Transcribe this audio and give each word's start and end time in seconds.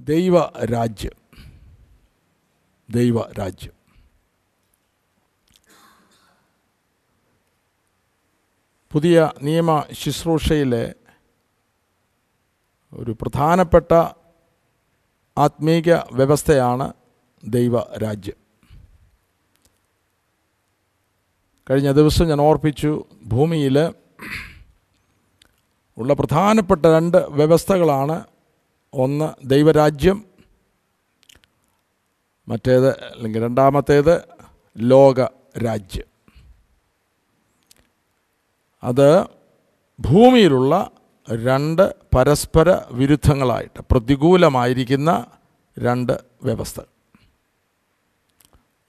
ദൈവരാജ്യം. 0.00 1.16
ദൈവരാജ്യം. 2.90 3.72
പുതിയ 8.92 9.32
നിയമ 9.42 9.84
ശുശ്രൂഷയിലെ 9.92 10.94
ഒരു 12.92 13.16
പ്രധാനപ്പെട്ട 13.22 13.92
ആത്മീക 15.38 15.92
വ്യവസ്ഥയാണ് 16.12 16.92
ദൈവ 17.44 17.80
രാജ്യം 17.80 18.36
കഴിഞ്ഞ 21.70 21.92
ദിവസം 21.92 22.28
ഞാൻ 22.28 22.40
ഓർപ്പിച്ചു 22.40 23.04
ഭൂമിയിൽ 23.22 23.78
ഉള്ള 25.98 26.14
പ്രധാനപ്പെട്ട 26.14 26.86
രണ്ട് 26.86 27.16
വ്യവസ്ഥകളാണ് 27.16 28.33
ഒന്ന് 28.94 29.48
ദൈവരാജ്യം 29.48 30.24
മറ്റേത് 32.48 32.90
അല്ലെങ്കിൽ 33.04 33.42
രണ്ടാമത്തേത് 33.42 34.24
ലോകരാജ്യം. 34.78 36.08
അത് 38.82 39.24
ഭൂമിയിലുള്ള 40.00 40.90
രണ്ട് 41.44 41.94
പരസ്പര 42.16 42.70
വിരുദ്ധങ്ങളായിട്ട് 42.90 43.84
പ്രതികൂലമായിരിക്കുന്ന 43.90 45.26
രണ്ട് 45.78 46.12
വ്യവസ്ഥ 46.42 46.80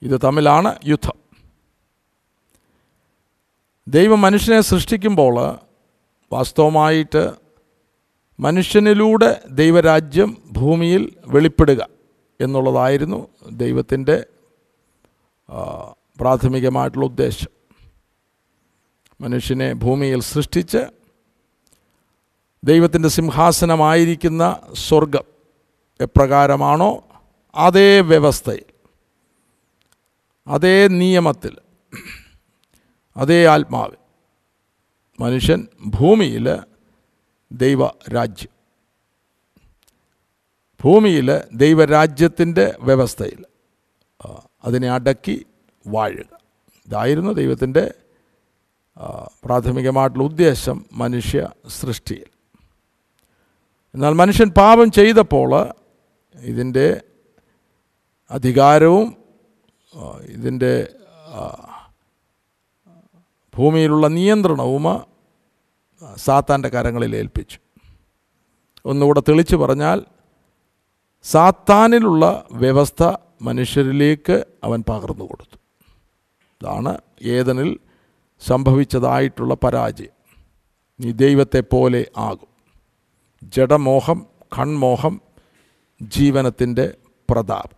ഇത് 0.02 0.20
തമ്മിലാണ് 0.24 0.78
യുദ്ധം. 0.86 1.16
ദൈവം 3.88 4.20
മനുഷ്യനെ 4.20 4.60
സൃഷ്ടിക്കുമ്പോൾ 4.60 5.34
വാസ്തവമായിട്ട് 6.32 7.45
മനുഷ്യനിലൂടെ 8.38 9.42
ദൈവരാജ്യം 9.50 10.42
ഭൂമിയിൽ 10.52 11.16
വെളിപ്പെടുക 11.26 11.88
എന്നുള്ളതായിരുന്നു 12.40 13.28
ദൈവത്തിന്റെ 13.50 14.26
പ്രാഥമികമായിട്ടുള്ള 16.20 17.06
ഉദ്ദേശം. 17.06 17.50
മനുഷ്യനെ 19.20 19.72
ഭൂമിയിൽ 19.72 20.20
സൃഷ്ടിച്ച് 20.20 20.82
ദൈവത്തിന്റെ 22.64 23.08
സിംഹാസനമായിരിക്കുന്ന 23.08 24.44
സ്വർഗം 24.74 25.24
എപ്രകാരമാണോ 26.00 27.04
അതേ 27.54 28.00
വ്യവസ്ഥയിൽ 28.00 28.64
അതേ 30.46 30.88
നിയമത്തിൽ 30.88 31.54
അതേ 33.16 33.46
ആത്മാവിൽ 33.46 33.96
മനുഷ്യൻ 35.20 35.66
ഭൂമിയിൽ 35.86 36.46
ദൈവരാജ്യം. 37.52 38.52
ഭൂമിയിൽ 40.84 41.40
ദൈവരാജ്യത്തിന്റെ 41.52 42.76
വ്യവസ്ഥയിൽ 42.80 43.44
അതിനെ 44.64 44.90
അടക്കി 44.90 45.46
വാഴുക. 45.86 46.40
ഇതായിരുന്നു 46.86 47.32
ദൈവത്തിന്റെ 47.32 47.94
പ്രാഥമികമായിട്ടുള്ള 49.44 50.24
ഉദ്ദേശം 50.24 50.86
മനുഷ്യ 50.92 51.48
സൃഷ്ടിയിൽ. 51.68 52.26
എന്നാൽ 53.94 54.10
മനുഷ്യൻ 54.10 54.48
പാപം 54.48 54.90
ചെയ്തപ്പോൾ 54.90 55.50
ഇതിന്റെ 56.40 57.00
അധികാരവും 58.30 59.16
ഇതിന്റെ 60.22 60.94
ഭൂമിയിലുള്ള 63.56 64.08
നിയന്ത്രണവും 64.08 65.15
സാത്താന്റെ 66.16 66.68
കരങ്ങളിൽ 66.68 67.16
ഏൽപ്പിച്ചു. 67.16 67.58
ഒന്നുകൂടെ 68.84 69.20
തെളിച്ചു 69.20 69.56
പറഞ്ഞാൽ 69.56 70.04
സാത്താനിലുള്ള 71.22 72.46
വ്യവസ്ഥ 72.52 73.12
മനുഷ്യരിലേക്ക് 73.42 74.44
അവൻ 74.64 74.84
പകർന്നു 74.88 75.24
കൊടുത്തു. 75.24 75.56
ഇതാണ് 76.62 76.98
ഏതനിൽ 77.22 77.78
സംഭവിച്ചതായിട്ടുള്ള 78.46 79.54
പരാജയം. 79.54 80.16
നീ 81.00 81.12
ദൈവത്തെ 81.12 81.60
പോലെ 81.60 82.10
ആകും. 82.16 82.48
ജഡമോഹം 83.42 84.26
കൺമോഹം 84.58 85.20
ജീവനത്തിന്റെ 86.02 86.96
പ്രതാപം. 87.30 87.76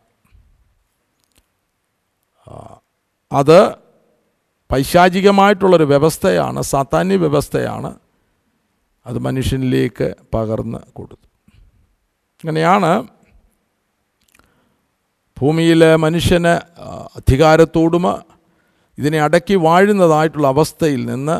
അത് 3.32 3.74
പൈശാചികമായിട്ടുള്ളൊരു 4.72 5.84
വ്യവസ്ഥയാണ് 5.84 6.62
സാത്താന്യ 6.62 7.16
വ്യവസ്ഥയാണ് 7.16 7.94
അത് 9.08 9.18
മനുഷ്യനിലേക്ക് 9.18 10.14
പകർന്ന് 10.34 10.78
കൊടുത്തു. 10.92 11.26
അങ്ങനെയാണ് 12.40 12.90
ഭൂമിയിലെ 15.40 15.96
മനുഷ്യന് 15.96 16.52
അധികാരത്തോടുമ 17.18 18.22
ഇതിനെ 18.98 19.18
അടക്കി 19.20 19.54
വാഴുന്നതായിട്ടുള്ള 19.54 20.46
അവസ്ഥയിൽ 20.48 21.06
നിന്ന് 21.06 21.36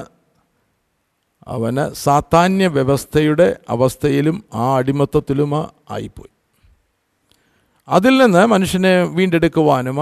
അവന് 1.49 1.95
സാത്താന്യ 1.95 2.67
വ്യവസ്ഥയുടെ 2.67 3.49
അവസ്ഥയിലും 3.69 4.45
ആ 4.55 4.77
അടിമത്തത്തിലും 4.77 5.53
ആയിപ്പോയി. 5.91 6.33
അതിൽ 7.89 8.15
നിന്ന് 8.19 8.47
മനുഷ്യനെ 8.47 9.03
വീണ്ടെടുക്കുവാനും 9.03 9.99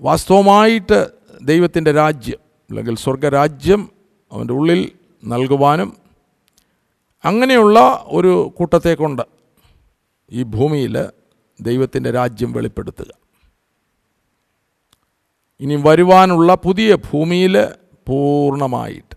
വാസ്തവമായിട്ട് 0.00 0.98
ദൈവത്തിന്റെ 1.42 1.92
രാജ്യം 1.92 2.40
അല്ലെങ്കിൽ 2.70 2.94
സ്വർഗരാജ്യം 2.96 3.90
അവന്റെ 4.32 4.54
ഉള്ളിൽ 4.54 4.80
നൽകുവാനും 5.24 5.90
അങ്ങനെയുള്ള 7.24 7.78
ഒരു 8.06 8.54
കൂട്ടത്തെക്കൊണ്ട് 8.56 9.22
ഈ 10.30 10.42
ഭൂമിയിൽ 10.42 11.08
ദൈവത്തിന്റെ 11.60 12.10
രാജ്യം 12.10 12.52
വെളിപ്പെടുത്തുക. 12.52 13.10
ഇനി 15.60 15.76
വരുവാനുള്ള 15.86 16.54
പുതിയ 16.54 16.94
ഭൂമിയിൽ 16.94 17.54
പൂർണമായിട്ട് 18.08 19.16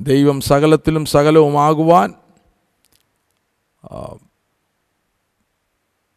ദൈവം 0.00 0.40
സകലത്തിലും 0.40 1.04
സകലവുമാകുവാൻ 1.04 2.14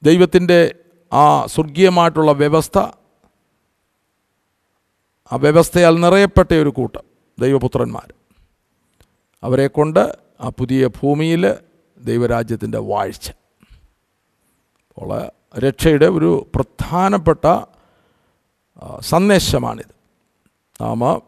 ദൈവത്തിന്റെ 0.03 0.75
ആ 1.11 1.45
സ്വർഗീയമായിട്ടുള്ള 1.45 2.31
വ്യവസ്ഥ 2.31 2.77
ആ 5.31 5.35
വ്യവസ്ഥയാൽ 5.35 5.95
നിറയപ്പെട്ട 5.99 6.53
ഒരു 6.53 6.69
കൂട്ടം 6.69 7.05
ദൈവപുത്രന്മാർ. 7.39 8.13
അവരെ 9.43 9.67
കൊണ്ട് 9.67 10.17
ആ 10.41 10.49
പുതിയ 10.49 10.87
ഭൂമിയിൽ 10.87 11.55
ദൈവരാജ്യത്തിന്റെ 11.97 12.77
വാഴ്ച. 12.77 13.29
അപ്പോൾ 14.89 15.09
രക്ഷയുടെ 15.59 16.05
ഒരു 16.05 16.47
പ്രധാനപ്പെട്ട 16.55 17.65
സന്ദേശമാണിത്. 18.99 19.93
നാം 20.81 21.21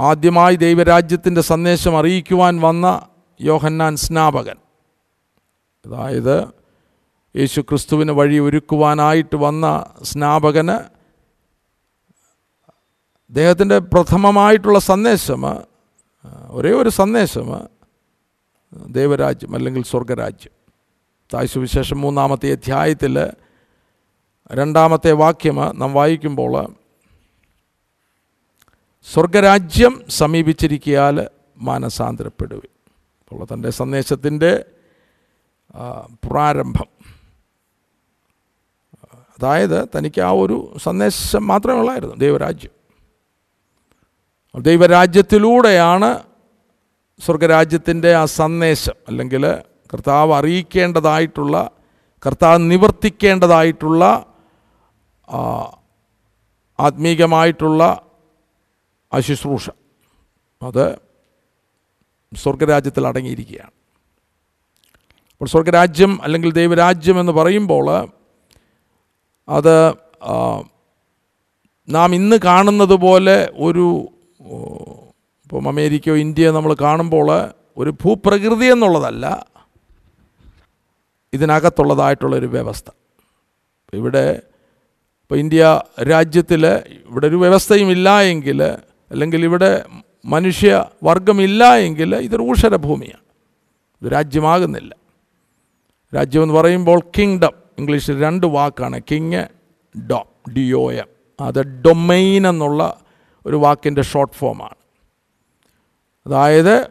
ആദ്യമായി 0.00 0.56
ദൈവരാജ്യത്തിന്റെ 0.56 1.40
സന്ദേശം 1.40 1.98
അറിയിക്കുവാൻ 1.98 2.60
വന്ന 2.60 3.08
യോഹന്നാൻ 3.40 3.96
സ്നാപകൻ. 3.96 4.56
അതായത് 5.86 6.48
യേശു 7.36 7.60
ക്രിസ്തുവിന് 7.60 8.12
വഴി 8.12 8.38
ഒരുക്കുവാനായിട്ട് 8.38 9.36
വന്ന 9.36 9.84
സ്നാപകന് 10.02 10.99
അദ്ദേഹത്തിന്റെ 13.30 13.78
പ്രഥമമായിട്ടുള്ള 13.78 14.78
സന്ദേശം 14.78 15.42
ഒരേ 16.48 16.70
ഒരു 16.70 16.88
സന്ദേശം 16.88 17.68
ദൈവരാജ്യം 18.88 19.54
അല്ലെങ്കിൽ 19.54 19.84
സ്വർഗരാജ്യം 19.84 20.52
തായ്സുവിശേഷം 21.34 22.00
മൂന്നാമത്തെ 22.00 22.52
അധ്യായത്തിൽ 22.52 23.18
രണ്ടാമത്തെ 24.52 25.12
വാക്യം 25.12 25.56
നാം 25.78 25.94
വായിക്കുമ്പോൾ 25.94 26.74
സ്വർഗരാജ്യം 29.12 30.04
സമീപിച്ചിരിക്കിയാൽ 30.08 31.28
മാനസാന്തരപ്പെടുകയും 31.56 32.76
അപ്പോൾ 33.20 33.54
തന്റെ 33.54 33.70
സന്ദേശത്തിന്റെ 33.70 34.64
പ്രാരംഭം. 36.24 36.88
അതായത് 39.38 39.88
തനിക്ക് 39.98 40.20
ആ 40.20 40.30
ഒരു 40.30 40.76
സന്ദേശം 40.82 41.46
മാത്രമേ 41.46 41.78
ഉള്ളായിരുന്നു 41.78 42.14
ദൈവരാജ്യം. 42.14 42.79
ദൈവരാജ്യത്തിലൂടെയാണ് 44.58 46.22
സ്വർഗരാജ്യത്തിന്റെ 47.20 48.14
ആ 48.14 48.24
സന്ദേശം 48.24 48.92
അല്ലെങ്കിൽ 49.08 49.46
കർത്താവ് 49.94 50.32
അറിയിക്കേണ്ടതായിട്ടുള്ള 50.32 51.70
കർത്താവ് 52.26 52.70
നിവർത്തിക്കേണ്ടതായിട്ടുള്ള 52.70 54.26
ആത്മീകമായിട്ടുള്ള 56.80 58.02
ആ 59.12 59.20
അത് 60.62 60.98
സ്വർഗരാജ്യത്തിൽ 62.34 63.06
അടങ്ങിയിരിക്കുകയാണ്. 63.06 63.70
അപ്പോൾ 65.32 65.48
സ്വർഗരാജ്യം 65.48 66.22
അല്ലെങ്കിൽ 66.22 66.52
ദൈവരാജ്യം 66.52 67.20
എന്ന് 67.20 67.32
പറയുമ്പോൾ 67.32 68.08
അത് 69.48 69.94
നാം 71.88 72.14
ഇന്ന് 72.14 72.36
കാണുന്നത് 72.44 72.94
പോലെ 72.94 73.50
ഒരു 73.56 74.08
ഇപ്പം 74.40 75.68
അമേരിക്കയോ 75.68 76.16
ഇന്ത്യയോ 76.16 76.52
നമ്മൾ 76.52 76.76
കാണുമ്പോൾ 76.80 77.50
ഒരു 77.76 77.90
ഭൂപ്രകൃതി 77.90 78.64
എന്നുള്ളതല്ല 78.64 79.46
ഇതിനകത്തുള്ളതായിട്ടുള്ളൊരു 81.32 82.46
വ്യവസ്ഥ. 82.46 82.90
ഇവിടെ 83.94 84.42
ഇപ്പോൾ 85.22 85.34
ഇന്ത്യ 85.34 85.80
രാജ്യത്തിൽ 86.02 86.66
ഇവിടെ 87.08 87.26
ഒരു 87.26 87.36
വ്യവസ്ഥയും 87.36 87.90
ഇല്ല 87.90 88.20
എങ്കിൽ 88.20 88.62
അല്ലെങ്കിൽ 89.10 89.44
ഇവിടെ 89.44 89.84
മനുഷ്യ 90.24 90.84
വർഗമില്ല 91.02 91.76
എങ്കിൽ 91.76 92.16
ഇതൊരു 92.16 92.42
ഊഷരഭൂമിയാണ്. 92.42 93.24
ഇത് 94.02 94.12
രാജ്യമാകുന്നില്ല. 94.12 94.94
രാജ്യമെന്ന് 96.14 96.54
പറയുമ്പോൾ 96.54 97.00
കിങ്ഡം 97.18 97.52
ഇംഗ്ലീഷിൽ 97.78 98.22
രണ്ട് 98.24 98.46
വാക്കാണ് 98.46 99.00
king 99.10 99.44
do 100.10 100.28
D 100.56 100.72
O 100.72 100.92
M 100.92 101.08
അത് 101.40 101.60
ഡൊമൈൻ 101.64 102.48
എന്നുള്ള 102.48 103.00
ഒരു 103.46 103.56
വാക്കിന്റെ 103.56 104.02
ഷോർട്ട് 104.02 104.34
ഫോമാണ് 104.34 104.74
അതായത് 106.26 106.90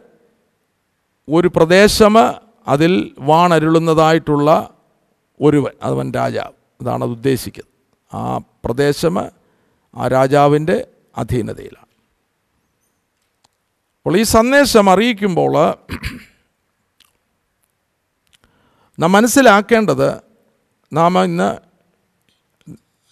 ഒരു 1.30 1.48
പ്രദേശം 1.48 2.16
അതിൽ 2.68 3.16
വാണരുളുന്നതായിട്ടുള്ള 3.20 4.74
ഒരുവൻ 5.42 5.72
അതവൻ 5.84 6.14
രാജാവ്. 6.14 6.54
അതാണ് 6.82 7.04
അത് 7.04 7.12
ഉദ്ദേശിക്കുന്നത്. 7.12 8.16
ആ 8.16 8.38
പ്രദേശം 8.38 9.20
ആ 9.96 10.08
രാജാവിന്റെ 10.08 10.88
അധീനതയിലാണ്. 11.18 11.86
അപ്പോൾ 13.98 14.18
ഈ 14.18 14.24
സന്ദേശം 14.24 14.90
അറിയിക്കുമ്പോൾ 14.90 15.54
നാം 19.00 19.12
മനസ്സിലാക്കേണ്ടത് 19.12 20.22
നാം 20.94 21.24
ഇന്ന് 21.24 21.69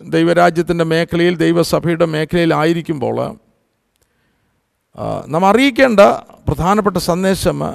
ദൈവരാജ്യത്തിന്റെ 0.01 0.83
മേഖലയിൽ 0.83 1.35
ദൈവസഭയുടെ 1.35 2.05
മേഖലയിലായിരിക്കുമ്പോൾ 2.05 3.35
നാം 5.27 5.45
അറിയിക്കേണ്ട 5.45 5.99
പ്രധാനപ്പെട്ട 6.47 6.97
സന്ദേശം 6.97 7.73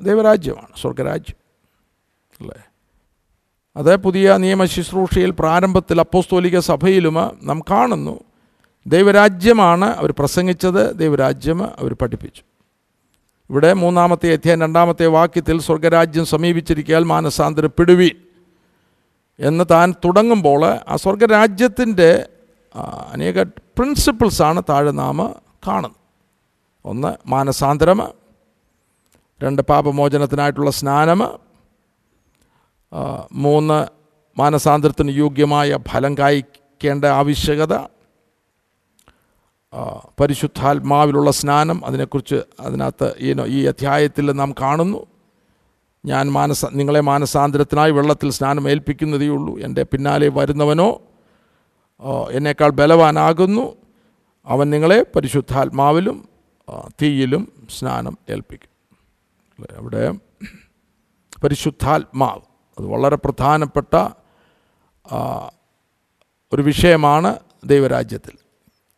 ദൈവരാജ്യമാണ് 0.00 0.66
സ്വർഗരാജ്യം. 0.80 1.36
അല്ലേ? 2.40 2.62
അത് 3.76 3.96
പുതിയ 3.96 4.36
നിയമ 4.36 4.64
ശുശ്രൂഷയിൽ 4.64 5.30
പ്രാരംഭത്തിൽ 5.30 6.00
അപ്പോസ്തോലിക 6.00 6.58
സഭയിലും 6.58 7.14
നാം 7.42 7.60
കാണുന്നു 7.60 8.20
ദൈവരാജ്യമാണ് 8.86 9.84
അവർ 9.84 10.14
പ്രസംഗിച്ചത് 10.18 10.98
ദൈവരാജ്യം 10.98 11.64
അവർ 11.64 11.94
പഠിപ്പിച്ചു. 11.94 12.42
ഇവിടെ 13.50 13.72
മൂന്നാമത്തെ 13.72 14.32
അധ്യായം 14.32 14.60
രണ്ടാമത്തെ 14.60 15.06
വാക്യത്തിൽ 15.06 15.60
സ്വർഗരാജ്യം 15.60 16.26
സമീപിച്ചിരിക്കാൻ 16.26 17.02
മാനസാന്തരപ്പെടുവീൻ. 17.02 18.25
എന്ന് 19.38 19.64
താൻ 19.70 19.94
തുടങ്ങുമ്പോൾ 20.04 20.64
ആ 20.88 20.96
സ്വർഗരാജ്യത്തിന്റെ 20.96 22.28
അനേക 23.12 23.42
പ്രിൻസിപ്പിൾസാണ് 23.42 24.62
താഴെ 24.68 24.90
നാം 24.90 25.34
കാണുന്നത്. 25.66 25.96
ഒന്ന് 26.84 27.14
മാനസാന്തരം. 27.26 28.08
രണ്ട് 29.42 29.62
പാപമോചനത്തിനായിട്ടുള്ള 29.62 30.70
സ്നാനം. 30.70 31.38
മൂന്ന് 33.32 33.86
മാനസാന്തരത്തിന് 34.38 35.10
യോഗ്യമായ 35.10 35.78
ഫലം 35.88 36.18
കായ്ക്കേണ്ട 36.18 37.04
ആവശ്യകത. 37.04 37.76
പരിശുദ്ധാത്മാവിലുള്ള 40.20 41.30
സ്നാനം. 41.30 41.86
അതിനെക്കുറിച്ച് 41.86 42.42
അതിനകത്ത് 42.60 43.14
ഈ 43.18 43.34
ഈ 43.46 43.64
അധ്യായത്തിൽ 43.66 44.32
നാം 44.32 44.54
കാണുന്നു. 44.60 45.06
ഞാൻ 46.04 46.30
മാനസ 46.32 46.64
നിങ്ങളെ 46.64 47.00
മാനസാന്തരത്തിനായി 47.00 47.90
വെള്ളത്തിൽ 47.90 48.30
സ്നാനം 48.30 48.70
ഏൽപ്പിക്കുന്നതേ 48.70 49.28
ഉള്ളൂ. 49.28 49.58
എന്റെ 49.58 49.82
പിന്നാലെ 49.82 50.28
വരുന്നവനോ 50.28 51.02
എന്നേക്കാൾ 52.30 52.70
ബലവാനാകുന്നു. 52.70 53.76
അവൻ 54.46 54.70
നിങ്ങളെ 54.70 55.06
പരിശുദ്ധാത്മാവിലും 55.16 56.28
തീയിലും 57.02 57.66
സ്നാനം 57.78 58.18
ഏൽപ്പിക്കും. 58.30 58.72
അവിടെ 59.76 60.12
പരിശുദ്ധാത്മാവ് 61.42 62.42
അത് 62.78 62.86
വളരെ 62.86 63.16
പ്രധാനപ്പെട്ട 63.16 63.94
ഒരു 66.52 66.62
വിഷയമാണ് 66.62 67.38
ദൈവരാജ്യത്തിൽ. 67.64 68.36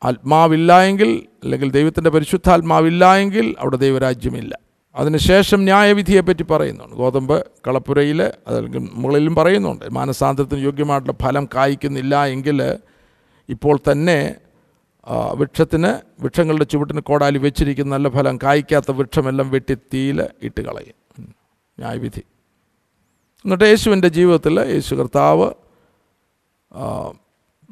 ആത്മാവില്ല 0.05 0.81
എങ്കിൽ 0.81 1.27
അല്ലെങ്കിൽ 1.43 1.71
ദൈവത്തിന്റെ 1.71 2.11
പരിശുദ്ധാത്മാവില്ല 2.11 3.15
എങ്കിൽ 3.17 3.55
അവിടെ 3.59 3.77
ദൈവരാജ്യമില്ല. 3.77 4.59
അതിനുശേഷം 4.99 5.61
ന്യായവിധിയെപ്പറ്റി 5.65 6.43
പറയുന്നുണ്ട്. 6.43 6.95
ഗോതമ്പ് 6.97 7.37
കളപ്പുരയിൽ 7.67 8.23
അതല്ലെങ്കിൽ 8.47 8.83
മുകളിലും 8.93 9.35
പറയുന്നുണ്ട്. 9.35 9.85
മാനസാന്തരത്തിന് 9.93 10.61
യോഗ്യമായിട്ടുള്ള 10.65 11.15
ഫലം 11.23 11.49
കായ്ക്കുന്നില്ല 11.55 12.15
എങ്കിൽ 12.27 12.59
ഇപ്പോൾ 13.49 13.79
തന്നെ 13.91 14.35
വൃക്ഷത്തിന് 15.37 15.91
വൃക്ഷങ്ങളുടെ 16.23 16.65
ചുവട്ടിന് 16.65 17.01
കോടാലി 17.01 17.39
വെച്ചിരിക്കുന്ന 17.39 17.93
നല്ല 17.95 18.09
ഫലം 18.09 18.39
കായ്ക്കാത്ത 18.43 18.91
വൃക്ഷമെല്ലാം 18.91 19.51
വെട്ടി 19.51 19.75
തീയിൽ 19.75 20.19
ഇട്ട് 20.43 20.61
കളയും. 20.61 20.97
ന്യായവിധി. 21.79 22.23
എന്നിട്ട് 23.45 23.65
യേശുവിന്റെ 23.65 24.09
ജീവിതത്തിൽ 24.09 24.61
യേശു 24.61 24.95
കർത്താവ് 24.95 25.49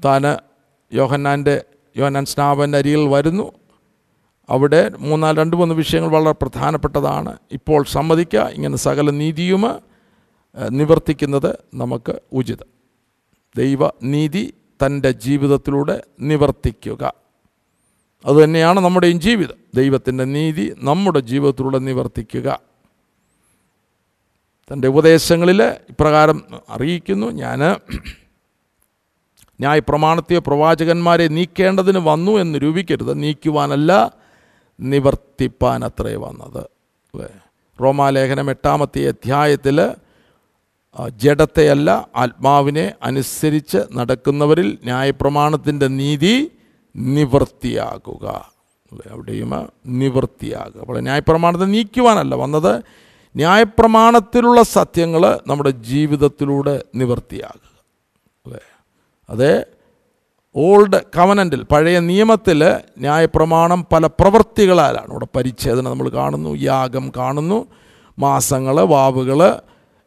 താൻ 0.05 0.25
യോഹന്നാന്റെ 0.93 1.57
യോഹന്നാൻ 1.97 2.25
സ്നാപന്റെ 2.25 2.79
അരിയിൽ 2.79 3.09
വരുന്നു. 3.09 3.47
അവിടെ 4.49 4.91
മൂന്നാൽ 4.99 5.37
രണ്ട് 5.37 5.57
മൂന്ന് 5.57 5.75
വിഷയങ്ങൾ 5.75 6.09
വളരെ 6.09 6.33
പ്രധാനപ്പെട്ടതാണ്. 6.33 7.39
ഇപ്പോൾ 7.53 7.85
സമ്മതിക്കുക 7.85 8.41
ഇങ്ങനെ 8.41 8.77
സകല 8.77 9.11
നീതിയും 9.11 9.65
നിവർത്തിക്കുന്നത് 10.71 11.59
നമുക്ക് 11.75 12.21
ഉചിതം. 12.33 12.67
ദൈവ 13.57 13.79
നീതി 14.03 14.55
തന്റെ 14.87 15.11
ജീവിതത്തിലൂടെ 15.11 16.03
നിവർത്തിക്കുക. 16.21 17.13
അതുതന്നെയാണ് 18.27 18.81
നമ്മുടെയും 18.81 19.21
ജീവിതം. 19.21 19.55
ദൈവത്തിന്റെ 19.75 20.25
നീതി 20.25 20.75
നമ്മുടെ 20.79 21.21
ജീവിതത്തിലൂടെ 21.21 21.79
നിവർത്തിക്കുക. 21.79 22.61
തന്റെ 24.73 24.89
ഉപദേശങ്ങളിൽ 24.89 25.63
ഇപ്രകാരം 25.63 26.45
അറിയിക്കുന്നു. 26.69 27.27
ഞാൻ 27.27 27.61
ന്യായപ്രമാണത്തെയോ 29.61 30.41
പ്രവാചകന്മാരെ 30.41 31.29
നീക്കേണ്ടതിന് 31.29 31.99
വന്നു 31.99 32.33
എന്ന് 32.33 32.59
രൂപിക്കരുത്. 32.63 33.23
നീക്കുവാനല്ല 33.23 34.13
നിവർത്തിപ്പാൻ 34.81 35.85
അത്രേ 35.85 36.15
വന്നത്. 36.17 36.63
അല്ലേ? 37.15 37.29
റോമാലേഖനം 37.79 38.51
എട്ടാമത്തെ 38.51 39.01
അധ്യായത്തിൽ 39.09 39.79
ജഡത്തെയല്ല 41.15 41.91
ആത്മാവിനെ 42.17 42.95
അനുസരിച്ച് 43.03 43.81
നടക്കുന്നവരിൽ 43.93 44.79
ന്യായപ്രമാണത്തിന്റെ 44.85 45.89
നീതി 46.01 46.35
നിവൃത്തിയാകുക 46.97 48.27
അല്ലേ? 48.93 49.07
അവിടെയും 49.13 49.51
നിവൃത്തിയാകുക 49.87 50.81
അപ്പോൾ 50.81 51.01
ന്യായപ്രമാണത്തെ 51.01 51.65
നീക്കുവാനല്ല 51.65 52.35
വന്നത്. 52.35 52.73
ന്യായപ്രമാണത്തിലുള്ള 53.35 54.63
സത്യങ്ങൾ 54.63 55.23
നമ്മുടെ 55.47 55.71
ജീവിതത്തിലൂടെ 55.71 56.85
നിവൃത്തിയാകുക 56.95 57.75
അല്ലേ? 58.47 58.63
അത് 59.29 59.76
ഓൾഡ് 60.57 60.99
കവനന്റിൽ 61.17 61.63
പഴയ 61.73 61.97
നിയമത്തിൽ 62.11 62.61
ന്യായപ്രമാണം 62.99 63.81
പല 63.93 64.07
പ്രവൃത്തികളാലാണ്. 64.07 65.11
ഇവിടെ 65.11 65.29
പരിച്ഛേദന 65.37 65.85
നമ്മൾ 65.89 66.09
കാണുന്നു 66.09 66.53
യാഗം 66.71 67.13
കാണുന്നു 67.17 67.59
മാസങ്ങൾ 68.19 68.77
വാവുകൾ 68.95 69.41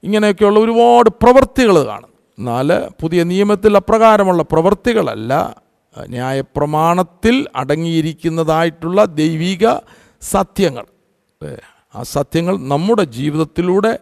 ഇങ്ങനെയൊക്കെയുള്ള 0.03 0.60
ഒരുപാട് 0.60 1.10
പ്രവൃത്തികൾ 1.24 1.75
കാണുന്നു. 1.86 2.15
എന്നാൽ 2.38 2.70
പുതിയ 3.01 3.22
നിയമത്തിൽ 3.24 3.77
അപ്രകാരമുള്ള 3.77 4.44
പ്രവൃത്തികളല്ല. 4.44 5.34
ന്യായപ്രമാണത്തിൽ 6.10 7.36
അടങ്ങിയിരിക്കുന്നതായിട്ടുള്ള 7.56 9.00
ദൈവിക 9.22 9.68
സത്യങ്ങൾ. 10.22 10.86
ആ 11.96 12.03
സത്യങ്ങൾ 12.15 12.56
നമ്മുടെ 12.74 13.03
ജീവിതത്തിലൂടെ 13.18 13.94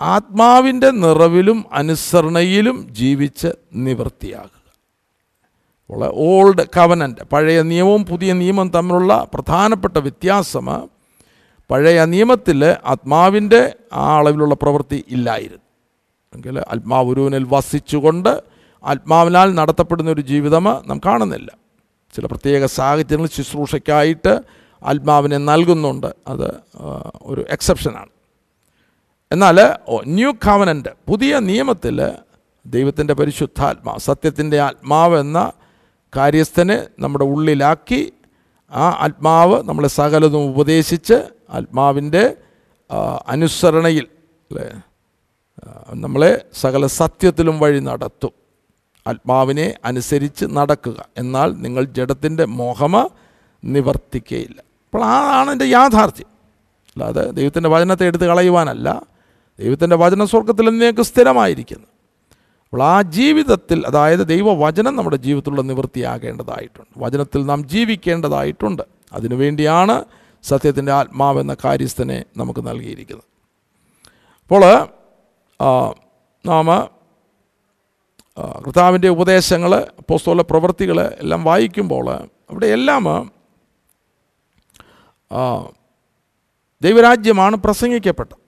ആത്മാവിന്റെ 0.00 0.90
നിറവിലും 1.04 1.64
അനുസരണയിലും 1.72 2.76
ജീവിച്ച് 2.90 3.50
നിവൃത്തിയാകുക 3.86 4.53
അപ്പോൾ 5.90 6.10
ഓൾഡ് 6.14 6.62
കവനന്റ് 6.76 7.24
പഴയ 7.32 7.62
നിയമവും 7.62 8.02
പുതിയ 8.04 8.32
നിയമവും 8.32 8.68
തമ്മിലുള്ള 8.70 9.26
പ്രധാനപ്പെട്ട 9.34 9.96
വ്യത്യാസം 9.98 10.68
പഴയ 11.70 12.04
നിയമത്തിൽ 12.04 12.64
ആത്മാവിന്റെ 12.86 13.60
ആ 13.92 14.16
അളവിലുള്ള 14.18 14.54
പ്രവൃത്തി 14.54 15.04
ഇല്ലായിരുന്നു. 15.08 15.62
എങ്കിൽ 16.34 16.58
ആത്മാവ് 16.58 17.08
ഒരുവനിൽ 17.12 17.44
വസിച്ചുകൊണ്ട് 17.50 18.42
ആത്മാവിനാൽ 18.84 19.54
നടത്തപ്പെടുന്ന 19.54 20.10
ഒരു 20.10 20.20
ജീവിതം 20.20 20.64
നാം 20.64 21.00
കാണുന്നില്ല. 21.06 21.50
ചില 22.14 22.26
പ്രത്യേക 22.26 22.66
സാഹചര്യങ്ങൾ 22.66 23.28
ശുശ്രൂഷയ്ക്കായിട്ട് 23.36 24.32
ആത്മാവിനെ 24.82 25.38
നൽകുന്നുണ്ട്. 25.50 26.10
അത് 26.28 26.48
ഒരു 27.22 27.44
എക്സെപ്ഷനാണ് 27.50 28.12
എന്നാൽ 29.32 29.56
ന്യൂ 30.06 30.32
കവനന്റ് 30.32 30.88
പുതിയ 31.08 31.38
നിയമത്തിൽ 31.38 31.98
ദൈവത്തിന്റെ 32.66 33.14
പരിശുദ്ധാത്മാവ് 33.14 33.98
സത്യത്തിന്റെ 33.98 34.60
ആത്മാവ് 34.60 35.16
എന്ന 35.20 35.52
കാര്യസ്ഥനെ 36.16 36.86
നമ്മുടെ 36.98 37.24
ഉള്ളിലാക്കി 37.24 38.12
ആ 38.70 38.88
ആത്മാവ് 39.00 39.62
നമ്മളെ 39.62 39.88
സകലതും 39.88 40.44
ഉപദേശിച്ച് 40.44 41.14
ആത്മാവിന്റെ 41.50 42.36
അനുസരണയിൽ 43.28 44.06
അല്ലേ? 44.50 44.80
നമ്മളെ 45.94 46.44
സകല 46.60 46.86
സത്യത്തിലും 46.86 47.58
വഴി 47.58 47.80
നടത്തും. 47.80 48.30
ആത്മാവിനെ 49.06 49.74
അനുസരിച്ച് 49.84 50.46
നടക്കുക. 50.50 51.04
എന്നാൽ 51.16 51.52
നിങ്ങൾ 51.52 51.84
ജഡത്തിന്റെ 51.84 52.44
മോഹമ 52.44 53.08
നിവർത്തിക്കുകയില്ല 53.64 54.60
അപ്പോൾ 54.60 55.04
അതാണ് 55.04 55.50
എന്റെ 55.50 55.64
യാഥാർത്ഥ്യം. 55.64 56.26
അല്ലാതെ 56.88 57.30
ദൈവത്തിന്റെ 57.30 57.68
വചനത്തെ 57.68 58.06
എടുത്ത് 58.06 58.24
കളയുവാനല്ല. 58.24 59.02
ദൈവത്തിന്റെ 59.58 59.96
വചന 59.96 60.24
സ്വർഗത്തിൽ 60.24 60.68
എന്നേക്ക് 60.68 61.02
സ്ഥിരമായിരിക്കുന്നു. 61.02 61.86
അപ്പോൾ 62.74 62.84
ആ 62.84 63.02
ജീവിതത്തിൽ 63.02 63.86
അതായത് 63.86 64.28
ദൈവവചനം 64.28 64.96
നമ്മുടെ 64.96 65.16
ജീവിതത്തിലുള്ള 65.16 65.62
നിവൃത്തിയാകേണ്ടതായിട്ടുണ്ട്. 65.62 66.98
വചനത്തിൽ 66.98 67.46
നാം 67.46 67.68
ജീവിക്കേണ്ടതായിട്ടുണ്ട്. 67.68 68.82
അതിനുവേണ്ടിയാണ് 69.12 70.04
സത്യത്തിന്റെ 70.42 70.92
ആത്മാവെന്ന 70.92 71.56
കാര്യസ്ഥനെ 71.64 72.24
നമുക്ക് 72.36 72.66
നൽകിയിരിക്കുന്നത്. 72.66 73.26
അപ്പോൾ 74.42 74.62
നാം 76.46 76.66
കർത്താവിന്റെ 78.66 79.08
ഉപദേശങ്ങൾ 79.08 79.86
പുസ്തക 80.10 80.40
പ്രവൃത്തികൾ 80.40 81.00
എല്ലാം 81.20 81.44
വായിക്കുമ്പോൾ 81.44 82.10
അവിടെ 82.50 82.66
എല്ലാം 82.66 83.04
ദൈവരാജ്യമാണ് 86.82 87.56
പ്രസംഗിക്കപ്പെട്ടത്. 87.56 88.43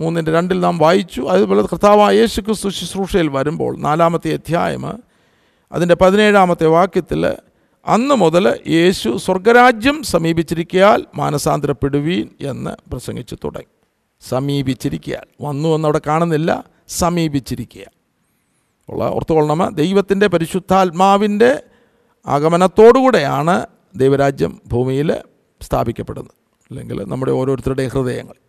മൂന്നിന്റെ 0.00 0.32
രണ്ടിൽ 0.32 0.60
നാം 0.60 0.78
വായിച്ചു. 0.78 1.20
അതുപോലെ 1.20 1.62
കർത്താവായ 1.62 2.16
യേശു 2.16 2.40
ക്രിസ്തു 2.40 2.68
ശുശ്രൂഷയിൽ 2.68 3.28
വരുമ്പോൾ 3.28 3.78
നാലാമത്തെ 3.78 4.32
അധ്യായം 4.32 5.02
അതിന്റെ 5.72 5.94
പതിനേഴാമത്തെ 5.94 6.66
വാക്യത്തിൽ 6.66 7.26
അന്ന് 7.86 8.14
മുതൽ 8.14 8.58
യേശു 8.68 9.16
സ്വർഗരാജ്യം 9.16 10.02
സമീപിച്ചിരിക്കയാൽ 10.02 11.04
മാനസാന്തരപ്പെടുവീൻ 11.14 12.28
എന്ന് 12.40 12.90
പ്രസംഗിച്ചു 12.90 13.36
തുടങ്ങി. 13.44 13.66
സമീപിച്ചിരിക്കയാൽ. 14.28 15.46
വന്നു 15.46 15.68
എന്നവിടെ 15.68 16.00
കാണുന്നില്ല 16.06 16.64
സമീപിച്ചിരിക്കുക 16.88 17.84
ഉള്ള 18.88 19.04
ഓർത്തുകൊള്ളണം. 19.04 19.74
ദൈവത്തിന്റെ 19.74 20.26
പരിശുദ്ധാത്മാവിന്റെ 20.26 21.62
ആഗമനത്തോടുകൂടെയാണ് 22.26 23.66
ദൈവരാജ്യം 23.96 24.60
ഭൂമിയിൽ 24.66 25.16
സ്ഥാപിക്കപ്പെടുന്നത്. 25.62 26.34
അല്ലെങ്കിൽ 26.70 27.04
നമ്മുടെ 27.04 27.32
ഓരോരുത്തരുടെ 27.32 27.86
ഹൃദയങ്ങൾ. 27.86 28.41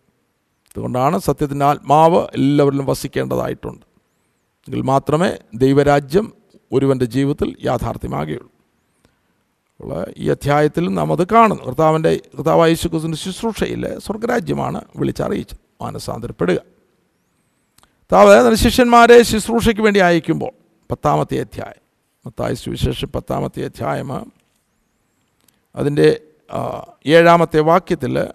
അതുകൊണ്ടാണ് 0.76 1.18
സത്യത്തിന്റെ 1.18 1.64
ആത്മാവ് 1.64 2.26
എല്ലാവരിലും 2.34 2.86
വസിക്കേണ്ടതായിട്ടുണ്ട്. 2.86 3.86
എങ്കിൽ 4.68 4.80
മാത്രമേ 4.82 5.36
ദൈവരാജ്യം 5.54 6.32
ഒരുവന്റെ 6.72 7.04
ജീവിതത്തിൽ 7.04 7.56
യാഥാർത്ഥ്യമാകുകയുള്ളൂ. 7.64 8.50
അപ്പോൾ 9.80 10.14
ഈ 10.18 10.30
അധ്യായത്തിൽ 10.30 10.88
നാം 10.88 11.12
അത് 11.12 11.26
കാണുന്നു. 11.26 11.64
കർത്താവിന്റെ 11.64 12.20
കർത്താവ് 12.34 12.68
യേശുക്രിസ്തുവിന്റെ 12.68 13.18
ശുശ്രൂഷയിൽ 13.18 13.98
സ്വർഗരാജ്യമാണ് 13.98 14.80
വിളിച്ചറിയിച്ചത്. 14.96 15.58
മാനസാന്തരപ്പെടുക. 15.82 16.56
കർത്താവ് 16.56 18.54
ശിഷ്യന്മാരെ 18.54 19.22
ശുശ്രൂഷയ്ക്ക് 19.22 19.82
വേണ്ടി 19.82 20.00
അയക്കുമ്പോൾ 20.00 20.50
പത്താമത്തെ 20.90 21.40
അധ്യായം 21.40 21.82
മത്തായ 22.26 22.54
സുവിശേഷം 22.54 23.08
പത്താമത്തെ 23.08 23.64
അധ്യായം 23.64 24.32
അതിന്റെ 25.76 26.20
ഏഴാമത്തെ 27.06 27.60
വാക്യത്തിൽ 27.60 28.28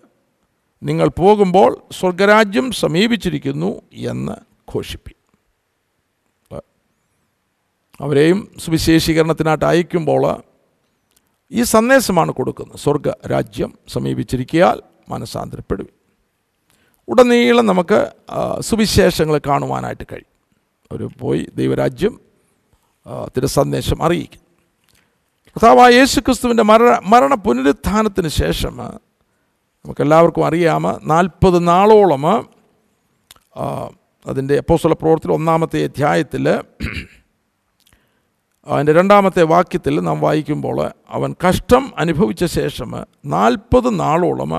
നിങ്ങൾ 0.83 1.07
പോകുമ്പോൾ 1.07 1.83
സ്വർഗരാജ്യം 1.91 2.71
സമീപിച്ചിരിക്കുന്നു 2.71 3.81
എന്ന് 3.93 4.31
ഘോഷിപ്പി. 4.75 5.11
അവരെയും 8.01 8.51
സുവിശേഷീകരണത്തിനായിട്ട് 8.57 9.65
അയക്കുമ്പോൾ 9.65 10.43
ഈ 11.51 11.63
സന്ദേശമാണ് 11.63 12.31
കൊടുക്കുന്നത്. 12.31 12.77
സ്വർഗ 12.77 13.09
രാജ്യം 13.27 13.77
സമീപിച്ചിരിക്കയാൽ 13.87 14.81
മനസ്സാന്തരപ്പെടുവി 15.09 15.87
ഉടനീളം 17.07 17.65
നമുക്ക് 17.65 18.11
സുവിശേഷങ്ങൾ 18.59 19.41
കാണുവാനായിട്ട് 19.47 20.03
കഴിയും. 20.03 20.57
അവർ 20.91 21.09
പോയി 21.19 21.47
ദൈവരാജ്യം 21.55 22.19
ത്തിന്റെ 23.07 23.47
സന്ദേശം 23.47 24.03
അറിയിക്കും. 24.03 24.39
കർത്താവായ 25.47 25.91
യേശു 25.93 26.19
ക്രിസ്തുവിന്റെ 26.19 26.63
മരണ 26.63 27.01
മരണ 27.05 27.33
പുനരുത്ഥാനത്തിന് 27.33 28.27
ശേഷം 28.27 28.77
നമുക്കെല്ലാവർക്കും 29.85 30.45
അറിയാം 30.45 30.83
നാൽപ്പത് 31.03 31.67
നാളോളം 31.67 32.23
അതിന്റെ 34.25 34.57
അപ്പോസ്തല 34.57 34.93
പ്രവർത്തനം 34.93 35.33
ഒന്നാമത്തെ 35.33 35.83
അധ്യായത്തിൽ 35.83 36.45
അതിന്റെ 38.67 38.93
രണ്ടാമത്തെ 38.93 39.43
വാക്യത്തിൽ 39.43 39.99
നാം 39.99 40.21
വായിക്കുമ്പോൾ 40.21 40.91
അവൻ 41.09 41.35
കഷ്ടം 41.47 41.91
അനുഭവിച്ച 41.97 42.45
ശേഷം 42.45 42.91
നാൽപ്പത് 43.25 43.99
നാളോളം 43.99 44.53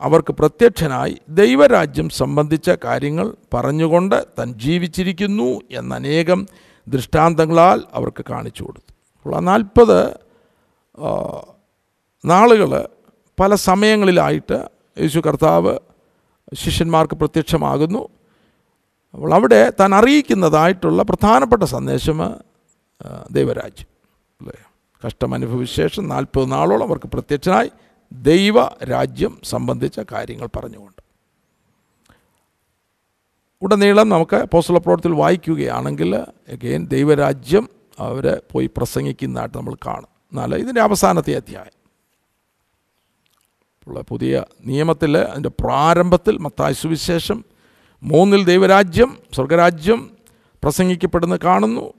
അവർക്ക് 0.00 0.32
പ്രത്യക്ഷനായി 0.32 1.16
ദൈവരാജ്യം 1.28 2.08
സംബന്ധിച്ച 2.08 2.70
കാര്യങ്ങൾ 2.84 3.36
പറഞ്ഞുകൊണ്ട് 3.54 4.26
താൻ 4.38 4.54
ജീവിച്ചിരിക്കുന്നു 4.54 5.60
എന്ന 5.70 5.94
അനേകം 5.94 6.46
ദൃഷ്ടാന്തങ്ങളാൽ 6.88 7.82
അവർക്ക് 7.92 8.24
കാണിച്ചു 8.30 8.62
കൊടുത്തു. 8.64 8.92
അപ്പോൾ 9.18 9.36
ആ 9.36 9.40
നാൽപ്പത് 9.40 9.98
നാളുകൾ 12.24 12.88
പല 13.42 13.54
സമയങ്ങളിലായിട്ട് 13.54 14.70
യേശു 15.00 15.20
കർത്താവ് 15.20 15.78
ശിഷ്യന്മാർക്ക് 16.54 17.14
പ്രത്യക്ഷമാകുന്നു. 17.14 18.08
അപ്പോൾ 19.14 19.34
അവിടെ 19.34 19.72
താൻ 19.80 19.94
അറിയിക്കുന്നതായിട്ടുള്ള 19.94 21.02
പ്രധാനപ്പെട്ട 21.02 21.62
സന്ദേശം 21.62 22.34
ദൈവരാജ്യം. 23.30 23.86
അല്ലേ? 24.40 24.54
കഷ്ടം 25.06 25.34
അനുഭവിച്ച 25.34 25.76
ശേഷം 25.76 26.08
നാൽപ്പത് 26.08 26.52
നാളോളം 26.52 26.88
അവർക്ക് 26.88 27.06
പ്രത്യക്ഷനായി 27.06 27.70
ദൈവ 28.12 28.64
രാജ്യം 28.84 29.38
സംബന്ധിച്ച 29.44 30.00
കാര്യങ്ങൾ 30.12 30.48
പറഞ്ഞുകൊണ്ട്. 30.56 31.02
ഉടനീളം 33.62 34.08
നമുക്ക് 34.08 34.46
പോസ്റ്റല 34.52 34.78
പ്രവർത്തിയിൽ 34.78 35.14
വായിക്കുകയാണെങ്കിൽ 35.14 36.16
അഗെയിൻ 36.16 36.86
ദൈവരാജ്യം 36.86 37.68
അവരെ 37.98 38.40
പോയി 38.52 38.70
പ്രസംഗിക്കുന്നതായിട്ട് 38.76 39.58
നമ്മൾ 39.58 39.74
കാണും. 39.74 40.08
എന്നാൽ 40.32 40.54
ഇതിന്റെ 40.54 40.80
അവസാനത്തെ 40.80 41.36
അധ്യായം. 41.36 41.81
ഉള്ള 43.88 44.00
പുതിയ 44.00 44.44
നിയമത്തിൽ 44.64 45.18
അതിന്റെ 45.18 45.48
പ്രാരംഭത്തിൽ 45.48 46.38
മത്തായ 46.38 46.72
സുവിശേഷം 46.72 47.44
മൂന്നിൽ 48.02 48.44
ദൈവരാജ്യം 48.44 49.18
സ്വർഗരാജ്യം 49.34 50.10
പ്രസംഗിക്കപ്പെടുന്നു 50.62 51.36
കാണുന്നു. 51.44 51.92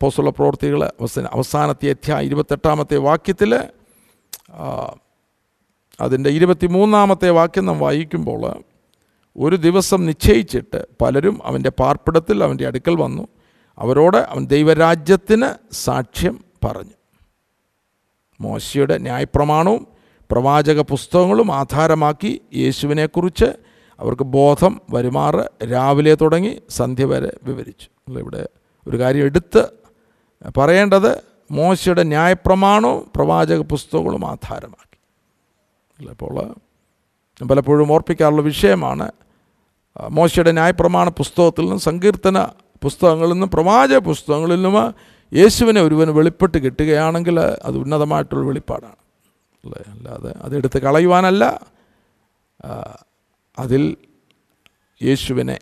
പോസ്റ്റുള്ള 0.00 0.30
പ്രവർത്തികൾ 0.30 0.84
അവസാന 0.84 1.24
അവസാനത്തെ 1.24 1.90
അധ്യായ 1.90 2.24
ഇരുപത്തെട്ടാമത്തെ 2.24 2.96
വാക്യത്തിൽ 2.96 3.54
അതിന്റെ 6.00 6.30
ഇരുപത്തി 6.30 6.66
മൂന്നാമത്തെ 6.66 7.30
വാക്യം 7.30 7.66
നാം 7.66 7.78
വായിക്കുമ്പോൾ 7.80 8.62
ഒരു 9.36 9.56
ദിവസം 9.56 10.06
നിശ്ചയിച്ചിട്ട് 10.06 10.86
പലരും 11.02 11.40
അവന്റെ 11.44 11.70
പാർപ്പിടത്തിൽ 11.70 12.44
അവന്റെ 12.44 12.66
അടുക്കൽ 12.66 12.96
വന്നു. 12.96 13.28
അവരോട് 13.78 14.16
അവൻ 14.16 14.46
ദൈവരാജ്യത്തിന് 14.46 15.74
സാക്ഷ്യം 15.74 16.44
പറഞ്ഞു. 16.64 16.96
മോശയുടെ 18.40 18.98
ന്യായപ്രമാണവും 18.98 19.95
പ്രവാചക 20.30 20.80
പുസ്തകങ്ങളും 20.80 21.52
ആധാരമാക്കി 21.52 22.40
യേശുവിനെക്കുറിച്ച് 22.56 23.48
അവർക്ക് 24.00 24.22
ബോധം 24.22 24.80
വരുമാറ് 24.90 25.42
രാവിലെ 25.72 26.14
തുടങ്ങി 26.14 26.52
സന്ധ്യ 26.70 27.04
വരെ 27.04 27.30
വിവരിച്ചു. 27.42 27.88
അല്ല 28.08 28.18
ഇവിടെ 28.18 28.48
ഒരു 28.88 28.96
കാര്യം 28.98 29.24
എടുത്ത് 29.24 29.62
പറയേണ്ടത് 30.56 31.22
മോശയുടെ 31.50 32.02
ന്യായപ്രമാണവും 32.02 33.10
പ്രവാചക 33.16 33.60
പുസ്തകങ്ങളും 33.60 34.26
ആധാരമാക്കി. 34.26 34.98
അല്ല 35.98 36.10
അപ്പോൾ 36.10 36.54
പലപ്പോഴും 37.50 37.92
ഓർപ്പിക്കാറുള്ള 37.92 38.42
വിഷയമാണ് 38.42 39.06
മോശയുടെ 40.10 40.52
ന്യായപ്രമാണ 40.52 41.08
പുസ്തകത്തിൽ 41.08 41.62
നിന്നും 41.62 41.80
സങ്കീർത്തന 41.80 42.38
പുസ്തകങ്ങളിൽ 42.82 43.32
നിന്നും 43.32 43.50
പ്രവാചക 43.50 43.98
പുസ്തകങ്ങളിൽ 43.98 44.62
നിന്നും 44.62 44.94
യേശുവിനെ 45.32 45.80
ഒരുവന് 45.80 46.10
വെളിപ്പെട്ട് 46.10 46.58
കിട്ടുകയാണെങ്കിൽ 46.58 47.40
അത് 47.40 47.76
ഉന്നതമായിട്ടുള്ള 47.78 48.46
വെളിപ്പാടാണ്. 48.46 49.00
അല്ലേ 49.66 49.82
അല്ലാതെ 49.92 50.32
അതെടുത്ത് 50.42 50.78
കളയുവാനല്ല 50.78 51.44
അതിൽ 53.58 53.96
യേശുവിനെ 55.02 55.58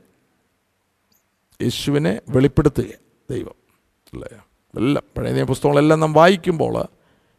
യേശുവിനെ 1.63 2.21
വെളിപ്പെടുത്തുക 2.29 2.91
ദൈവം. 3.31 3.57
അല്ലേ? 4.13 4.29
എല്ലാം 4.75 5.05
പഴയ 5.17 5.33
നിയമ 5.33 5.47
പുസ്തകങ്ങളെല്ലാം 5.47 6.01
നാം 6.01 6.13
വായിക്കുമ്പോൾ 6.13 6.75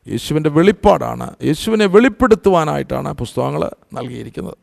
യേശുവിന്റെ 0.07 0.50
വെളിപ്പാടാണ് 0.50 1.36
യേശുവിനെ 1.43 1.86
വെളിപ്പെടുത്തുവാനായിട്ടാണ് 1.86 3.13
പുസ്തകങ്ങൾ 3.13 3.62
നൽകിയിരിക്കുന്നത്. 3.93 4.57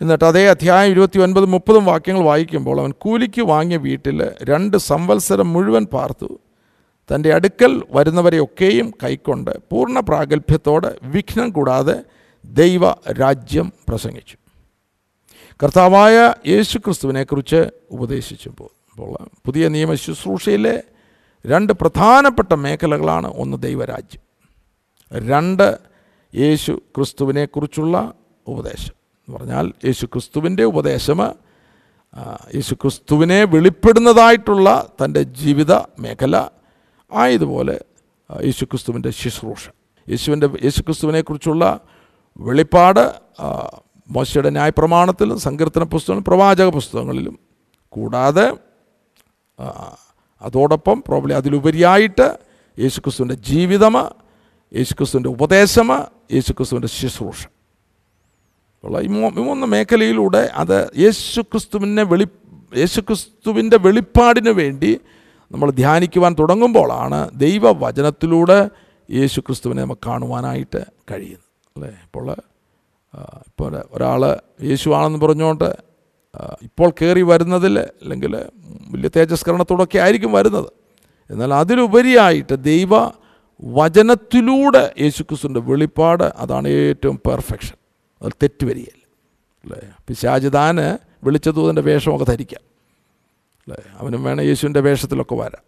എന്നിട്ട് 0.00 0.24
അതേ 0.24 0.42
അധ്യായം 0.48 0.90
ഇരുപത്തി 0.90 1.18
ഒൻപത് 1.18 1.44
മുപ്പതും 1.44 1.84
വാക്യങ്ങൾ 1.84 2.22
വായിക്കുമ്പോൾ 2.24 2.80
അവൻ 2.80 2.92
കൂലിക്ക് 2.98 3.42
വാങ്ങിയ 3.42 3.76
വീട്ടിൽ 3.76 4.18
രണ്ട് 4.42 4.76
സംവത്സരം 4.76 5.52
മുഴുവൻ 5.52 5.84
പാർത്തു. 5.84 6.28
തന്റെ 7.14 7.34
അടുക്കൽ 7.34 7.82
വരുന്നവരെയൊക്കെയും 7.90 8.90
കൈക്കൊണ്ട് 9.04 9.50
പൂർണ 9.70 10.00
പ്രാഗൽഭ്യത്തോടെ 10.00 10.98
വിഘ്നം 11.02 11.50
കൂടാതെ 11.50 11.96
ദൈവ 12.44 12.90
രാജ്യം 13.12 13.72
പ്രസംഗിച്ചു. 13.88 14.36
കർത്താവായ 15.62 16.34
യേശു 16.46 16.78
ക്രിസ്തുവിനെക്കുറിച്ച് 16.78 17.60
ഉപദേശിച്ചു 17.90 18.50
പോ 18.58 18.72
പുതിയ 19.46 19.68
നിയമ 19.68 19.94
ശുശ്രൂഷയിലെ 19.94 20.82
രണ്ട് 21.46 21.72
പ്രധാനപ്പെട്ട 21.72 22.52
മേഖലകളാണ് 22.54 23.34
ഒന്ന് 23.36 23.62
ദൈവരാജ്യം 23.62 24.22
രണ്ട് 25.12 25.78
യേശു 26.34 26.72
ക്രിസ്തുവിനെക്കുറിച്ചുള്ള 26.96 28.12
ഉപദേശം. 28.46 28.94
എന്ന് 29.28 29.38
പറഞ്ഞാൽ 29.38 29.72
യേശു 29.84 30.06
ക്രിസ്തുവിന്റെ 30.06 30.64
ഉപദേശം 30.64 31.20
യേശു 32.54 32.74
ക്രിസ്തുവിനെ 32.74 33.44
വെളിപ്പെടുന്നതായിട്ടുള്ള 33.44 34.88
തന്റെ 35.04 35.22
ജീവിത 35.22 35.72
മേഖല 35.74 36.48
ആയതുപോലെ 37.12 37.80
യേശുക്രിസ്തുവിന്റെ 38.30 38.44
യേശു 38.44 38.64
ക്രിസ്തുവിന്റെ 38.64 39.10
ശുശ്രൂഷ. 39.10 39.68
യേശുവിന്റെ 40.08 40.48
യേശുക്രിസ്തുവിനെക്കുറിച്ചുള്ള 40.64 41.80
വെളിപ്പാട് 42.38 43.14
മോശയുടെ 44.10 44.50
ന്യായപ്രമാണത്തിലും 44.50 45.38
സങ്കീർത്തന 45.38 45.82
പുസ്തകങ്ങളും 45.82 46.24
പ്രവാചക 46.24 46.68
പുസ്തകങ്ങളിലും 46.68 47.38
കൂടാതെ 47.88 48.56
അതോടൊപ്പം 50.42 51.04
പ്രോബ്ലി 51.06 51.32
അതിലുപരിയായിട്ട് 51.34 52.38
യേശുക്രിസ്തുവിന്റെ 52.78 53.34
ജീവിതം 53.34 53.96
യേശുക്രിസ്തുവിന്റെ 54.76 55.28
ഉപദേശം 55.28 55.88
യേശുക്രിസ്തുവിന്റെ 56.32 56.88
ശുശ്രൂഷ. 56.88 57.46
ഉള്ള 58.84 59.00
ഈ 59.00 59.06
മൂന്ന് 59.06 59.66
മേഖലയിലൂടെ 59.66 60.50
അത് 60.54 60.90
യേശുക്രിസ്തുവിനെ 60.98 62.02
വെളി 62.02 62.26
യേശുക്രിസ്തുവിന്റെ 62.76 63.76
വെളിപ്പാടിന് 63.76 64.50
വേണ്ടി 64.50 65.00
നമ്മൾ 65.52 65.70
ധ്യാനിക്കുവാൻ 65.70 66.36
തുടങ്ങുമ്പോഴാണ് 66.38 67.30
ദൈവവചനത്തിലൂടെ 67.34 68.70
യേശുക്രിസ്തുവിനെ 69.10 69.82
നമുക്ക് 69.82 70.08
കാണുവാനായിട്ട് 70.08 70.84
കഴിയുന്നത്. 71.10 71.48
അല്ലേ? 71.76 71.88
ഇപ്പോൾ 71.88 72.36
ഇപ്പോൾ 73.46 73.82
ഒരാൾ 73.92 74.38
യേശുവാണെന്ന് 74.62 75.18
പറഞ്ഞുകൊണ്ട് 75.18 75.64
ഇപ്പോൾ 76.62 76.90
കയറി 76.90 77.22
വരുന്നതിൽ 77.22 77.78
അല്ലെങ്കിൽ 77.78 78.36
വലിയ 78.90 79.10
തേജസ്കരണത്തോടൊക്കെ 79.16 79.98
ആയിരിക്കും 79.98 80.32
വരുന്നത്. 80.32 80.66
എന്നാൽ 81.30 81.54
അതിലുപരിയായിട്ട് 81.54 82.64
ദൈവ 82.64 82.88
വചനത്തിലൂടെ 83.64 84.94
യേശുക്രിസ്തുവിന്റെ 85.00 85.60
വെളിപ്പാട് 85.60 86.24
അതാണ് 86.24 86.68
ഏറ്റവും 86.68 87.20
പെർഫെക്ഷൻ. 87.26 87.76
അത് 88.22 88.32
തെറ്റുവരികയല്ല. 88.32 89.06
അല്ലേ? 89.64 89.92
പിശാചിതാന് 90.08 90.98
വിളിച്ചതൂതന്റെ 91.24 91.82
വേഷമൊക്കെ 91.82 92.24
ധരിക്കാം. 92.24 92.60
അല്ലേ 93.68 93.98
അവനും 93.98 94.24
വേണം 94.24 94.44
യേശുവിന്റെ 94.44 94.80
വേഷത്തിലൊക്കെ 94.80 95.34
വരാം 95.34 95.64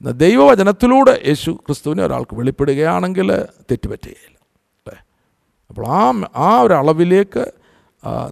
എന്നാൽ 0.00 0.12
ദൈവവചനത്തിലൂടെ 0.12 1.22
യേശു 1.26 1.50
ക്രിസ്തുവിനെ 1.50 2.02
ഒരാൾക്ക് 2.06 2.34
വെളിപ്പെടുകയാണെങ്കിൽ 2.36 3.28
തെറ്റുപറ്റുകയില്ല. 3.70 4.38
അല്ലേ? 4.86 4.96
അപ്പോൾ 5.68 5.86
ആ 5.86 6.12
ആ 6.36 6.60
ഒരു 6.60 6.74
അളവിലേക്ക് 6.74 7.52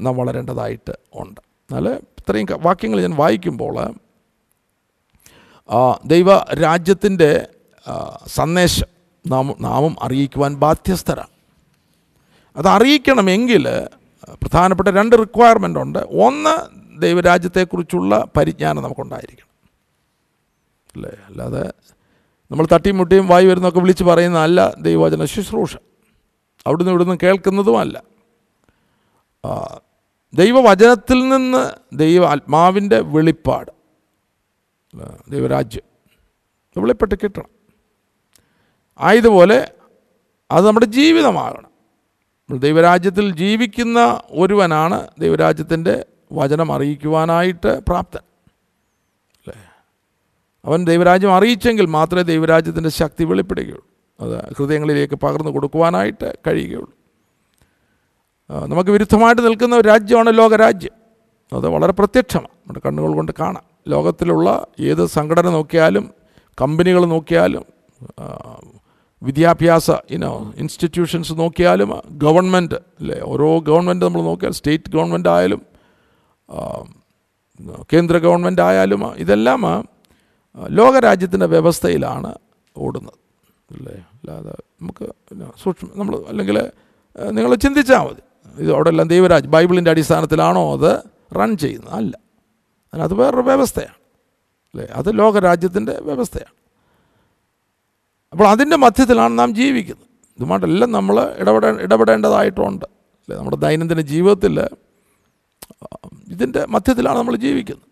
നാം 0.01 0.17
വളരേണ്ടതായിട്ട് 0.17 0.93
ഉണ്ട്. 1.15 1.41
എന്നാൽ 1.41 1.89
ഇത്രയും 1.89 2.47
വാക്യങ്ങൾ 2.61 3.01
ഞാൻ 3.01 3.15
വായിക്കുമ്പോൾ 3.17 3.95
ദൈവ 6.07 6.37
രാജ്യത്തിന്റെ 6.55 7.47
സന്ദേശം 8.27 8.87
നാം 9.27 9.55
നാമും 9.61 9.97
അറിയിക്കുവാൻ 10.03 10.55
ബാധ്യസ്ഥരാണ്. 10.55 11.33
അത് 12.57 12.69
അറിയിക്കണമെങ്കിൽ 12.69 13.65
പ്രധാനപ്പെട്ട 14.33 14.89
രണ്ട് 14.89 15.17
റിക്വയർമെന്റ് 15.17 15.79
ഉണ്ട്. 15.79 15.99
ഒന്ന് 15.99 16.84
ദൈവരാജ്യത്തെക്കുറിച്ചുള്ള 16.99 18.27
പരിജ്ഞാനം 18.37 18.83
നമുക്കുണ്ടായിരിക്കണം. 18.83 19.55
അല്ലേ? 20.97 21.11
അല്ലാതെ 21.27 21.73
നമ്മൾ 22.51 22.67
തട്ടിയും 22.73 22.97
മുട്ടിയും 22.97 23.29
വായി 23.29 23.47
വരുന്നൊക്കെ 23.47 23.81
വിളിച്ച് 23.81 24.05
പറയുന്നതല്ല 24.05 24.75
ദൈവവചന 24.81 25.25
ശുശ്രൂഷ. 25.25 25.77
അവിടുന്ന് 26.67 26.91
ഇവിടുന്ന് 26.91 27.19
കേൾക്കുന്നതുമല്ല. 27.23 28.03
ദൈവവചനത്തിൽ 30.35 31.29
നിന്ന് 31.29 31.71
ദൈവ 31.93 32.25
ആത്മാവിന്റെ 32.25 33.01
വെളിപ്പാട്. 33.01 33.71
ദൈവരാജ്യം. 35.29 35.83
വെളിപ്പെട്ട് 36.83 37.15
കിട്ടണം. 37.15 37.49
ആയതുപോലെ 39.01 39.73
അത് 40.51 40.67
നമ്മുടെ 40.67 40.87
ജീവിതമാകണം. 40.87 41.75
ദൈവരാജ്യത്തിൽ 42.59 43.37
ജീവിക്കുന്ന 43.37 44.23
ഒരുവനാണ് 44.31 45.09
ദൈവരാജ്യത്തിന്റെ 45.19 46.07
വചനം 46.35 46.73
അറിയിക്കുവാനായിട്ട് 46.73 47.81
പ്രാപ്തൻ. 47.89 48.21
അല്ലേ? 49.39 49.61
അവൻ 50.65 50.85
ദൈവരാജ്യം 50.85 51.33
അറിയിച്ചെങ്കിൽ 51.33 51.87
മാത്രമേ 51.87 52.23
ദൈവരാജ്യത്തിന്റെ 52.23 52.91
ശക്തി 52.91 53.25
വെളിപ്പെടുകയുള്ളൂ. 53.25 53.87
അത് 54.21 54.55
ഹൃദയങ്ങളിലേക്ക് 54.59 55.15
പകർന്നു 55.15 55.51
കൊടുക്കുവാനായിട്ട് 55.51 56.39
കഴിയുകയുള്ളൂ. 56.47 56.93
നമുക്ക് 58.51 58.91
വിരുദ്ധമായിട്ട് 58.91 59.43
നിൽക്കുന്ന 59.43 59.77
ഒരു 59.77 59.89
രാജ്യമാണ് 59.89 60.39
ലോകരാജ്യം. 60.39 60.93
അത് 61.53 61.69
വളരെ 61.69 61.93
പ്രത്യക്ഷമാണ്. 61.93 62.49
നമ്മുടെ 62.49 62.81
കണ്ണുകൾ 62.87 63.15
കൊണ്ട് 63.15 63.33
കാണാം. 63.41 63.63
ലോകത്തിലുള്ള 63.89 64.67
ഏത് 64.81 65.07
സംഘടന 65.07 65.49
നോക്കിയാലും 65.49 66.11
കമ്പനികൾ 66.61 67.05
നോക്കിയാലും 67.05 67.65
വിദ്യാഭ്യാസ 69.23 69.91
ഇനോ 69.91 70.53
ഇൻസ്റ്റിറ്റ്യൂഷൻസ് 70.57 71.33
നോക്കിയാലും 71.33 71.93
ഗവൺമെന്റ് 72.11 72.75
അല്ലേ? 72.75 73.21
ഓരോ 73.23 73.59
ഗവൺമെന്റ് 73.59 74.05
നമ്മൾ 74.05 74.23
നോക്കിയാൽ 74.23 74.53
സ്റ്റേറ്റ് 74.53 74.91
ഗവൺമെന്റ് 74.91 75.29
ആയാലും 75.29 75.74
കേന്ദ്ര 77.93 78.19
ഗവൺമെന്റ് 78.19 78.63
ആയാലും 78.63 79.15
ഇതെല്ലാം 79.15 79.89
ലോകരാജ്യത്തിന്റെ 80.69 81.47
വ്യവസ്ഥയിലാണ് 81.47 82.35
ഓടുന്നത്. 82.77 83.15
അല്ലേ? 83.75 83.95
അല്ലാതെ 83.95 84.51
നമുക്ക് 84.51 85.13
സൂക്ഷ്മ 85.63 85.89
നമ്മൾ 85.95 86.25
അല്ലെങ്കിൽ 86.29 86.71
നിങ്ങൾ 87.31 87.55
ചിന്തിച്ചാൽ 87.55 87.99
മതി. 87.99 88.21
ഇത് 88.59 88.73
അവിടെ 88.73 88.89
എല്ലാം 88.89 89.09
ദൈവരാജ് 89.09 89.47
ബൈബിളിന്റെ 89.47 89.91
അടിസ്ഥാനത്തിലാണോ 89.91 90.77
അത് 90.77 91.03
റൺ 91.37 91.57
ചെയ്യുന്നത്? 91.57 91.95
അല്ല. 91.95 92.19
അതിനത് 92.95 93.15
വേറൊരു 93.15 93.41
വ്യവസ്ഥയാണ്. 93.41 93.95
അല്ലേ? 94.75 94.87
അത് 94.87 95.19
ലോകരാജ്യത്തിന്റെ 95.19 96.01
വ്യവസ്ഥയാണ്. 96.01 96.55
അപ്പോൾ 98.33 98.49
അതിന്റെ 98.49 98.77
മധ്യത്തിലാണ് 98.77 99.39
നാം 99.39 99.55
ജീവിക്കുന്നത്. 99.55 100.07
ഇതുമായിട്ടെല്ലാം 100.37 100.93
നമ്മൾ 100.93 101.35
ഇടപെടേ 101.39 101.69
ഇടപെടേണ്ടതായിട്ടുണ്ട്. 101.69 102.85
അല്ലേ? 102.85 103.39
നമ്മുടെ 103.39 103.57
ദൈനംദിന 103.57 104.01
ജീവിതത്തിൽ 104.01 104.69
ഇതിന്റെ 106.29 106.67
മധ്യത്തിലാണ് 106.67 107.19
നമ്മൾ 107.19 107.37
ജീവിക്കുന്നത്. 107.37 107.89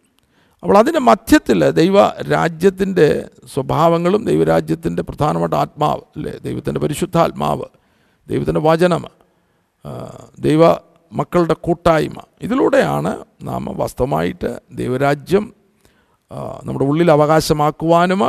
അപ്പോൾ 0.62 0.78
അതിന്റെ 0.78 1.00
മധ്യത്തിൽ 1.00 1.70
ദൈവ 1.70 2.08
രാജ്യത്തിന്റെ 2.08 3.28
സ്വഭാവങ്ങളും 3.54 4.24
ദൈവരാജ്യത്തിന്റെ 4.24 5.02
പ്രധാനപ്പെട്ട 5.02 5.54
ആത്മാവ് 5.54 6.00
അല്ലേ? 6.16 6.32
ദൈവത്തിന്റെ 6.38 6.80
പരിശുദ്ധാത്മാവ് 6.80 7.64
ദൈവത്തിന്റെ 8.28 8.60
വചനം 8.60 9.04
ദൈവ 10.38 10.72
മക്കളുടെ 11.12 11.54
കൂട്ടായ്മ. 11.54 12.14
ഇതിലൂടെയാണ് 12.42 13.24
നാം 13.42 13.64
വാസ്തവമായിട്ട് 13.64 14.60
ദൈവരാജ്യം 14.72 15.52
നമ്മുടെ 16.64 16.84
ഉള്ളിൽ 16.84 17.10
അവകാശമാക്കുവാനും 17.10 18.24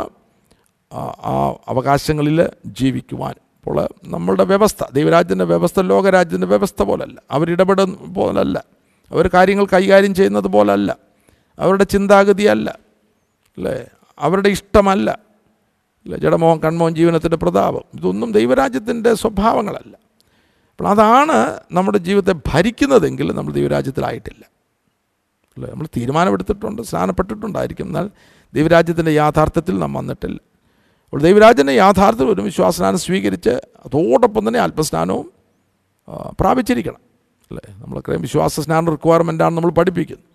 ആ, 0.92 1.54
അവകാശങ്ങളിൽ 1.68 2.48
ജീവിക്കുവാനും. 2.66 3.40
അപ്പോൾ 3.56 3.88
നമ്മളുടെ 4.04 4.44
വ്യവസ്ഥ 4.44 4.84
ദൈവരാജ്യത്തിന്റെ 4.92 5.44
വ്യവസ്ഥ 5.44 5.80
ലോകരാജ്യത്തിന്റെ 5.80 6.46
വ്യവസ്ഥ 6.46 6.82
പോലല്ല. 6.82 7.22
അവരിടപെടുന്ന 7.30 8.12
പോലല്ല. 8.12 8.64
അവർ 9.14 9.28
കാര്യങ്ങൾ 9.28 9.66
കൈകാര്യം 9.66 10.14
ചെയ്യുന്നത് 10.14 10.44
പോലല്ല. 10.44 10.96
അവരുടെ 11.58 11.84
ചിന്താഗതിയല്ല. 11.84 12.78
അല്ലേ? 13.56 13.86
അവരുടെ 14.18 14.48
ഇഷ്ടമല്ല. 14.48 15.10
അല്ലേ? 16.04 16.18
ജഡമോഹം 16.18 16.60
കൺമോഹം 16.60 16.94
ജീവനത്തിന്റെ 16.94 17.36
പ്രതാപം. 17.36 17.80
ഇതൊന്നും 17.94 18.32
ദൈവരാജ്യത്തിന്റെ 18.32 19.14
സ്വഭാവങ്ങളല്ല. 19.14 19.96
അപ്പോൾ 20.70 20.88
അതാണ് 20.88 21.60
നമ്മുടെ 21.72 21.98
ജീവിതത്തെ 21.98 22.40
ഭരിക്കുന്നതെങ്കിൽ 22.52 23.32
നമ്മൾ 23.32 23.52
ദൈവരാജ്യത്തിലായിട്ടില്ല. 23.52 24.44
അല്ലേ? 25.56 25.70
നമ്മൾ 25.70 25.86
തീരുമാനമെടുത്തിട്ടുണ്ട് 25.96 26.82
സ്നാനപ്പെട്ടിട്ടുണ്ടായിരിക്കും 26.82 27.86
എന്നാൽ 27.86 28.10
ദൈവരാജ്യത്തിന്റെ 28.54 29.10
യാഥാർത്ഥ്യത്തിൽ 29.10 29.78
നാം 29.78 29.92
വന്നിട്ടില്ല. 29.92 30.38
അപ്പോൾ 31.04 31.22
ദൈവരാജ്യന്റെ 31.22 31.72
യാഥാർത്ഥ്യം 31.72 32.30
ഒരു 32.30 32.42
വിശ്വാസസ്നാനം 32.42 32.98
സ്വീകരിച്ച് 32.98 33.50
അതോടൊപ്പം 33.86 34.48
തന്നെ 34.48 34.58
ആത്മസ്നാനവും 34.58 35.32
പ്രാപിച്ചിരിക്കണം. 36.40 37.13
അല്ലേ? 37.50 37.64
നമ്മളൊക്കെ 37.82 38.16
വിശ്വാസ 38.26 38.60
സ്നാനം 38.60 38.88
റിക്വയർമെന്റാണ് 38.90 39.54
നമ്മൾ 39.56 39.70
പഠിപ്പിക്കുന്നത് 39.70 40.28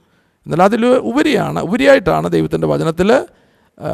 എന്നാൽ 0.45 0.61
അതിൽ 0.63 0.83
ഉപരിയാണ് 0.85 1.59
ഉപരിയായിട്ടാണ് 1.59 2.27
ദൈവത്തിന്റെ 2.29 2.67
വചനത്തിൽ 2.67 3.09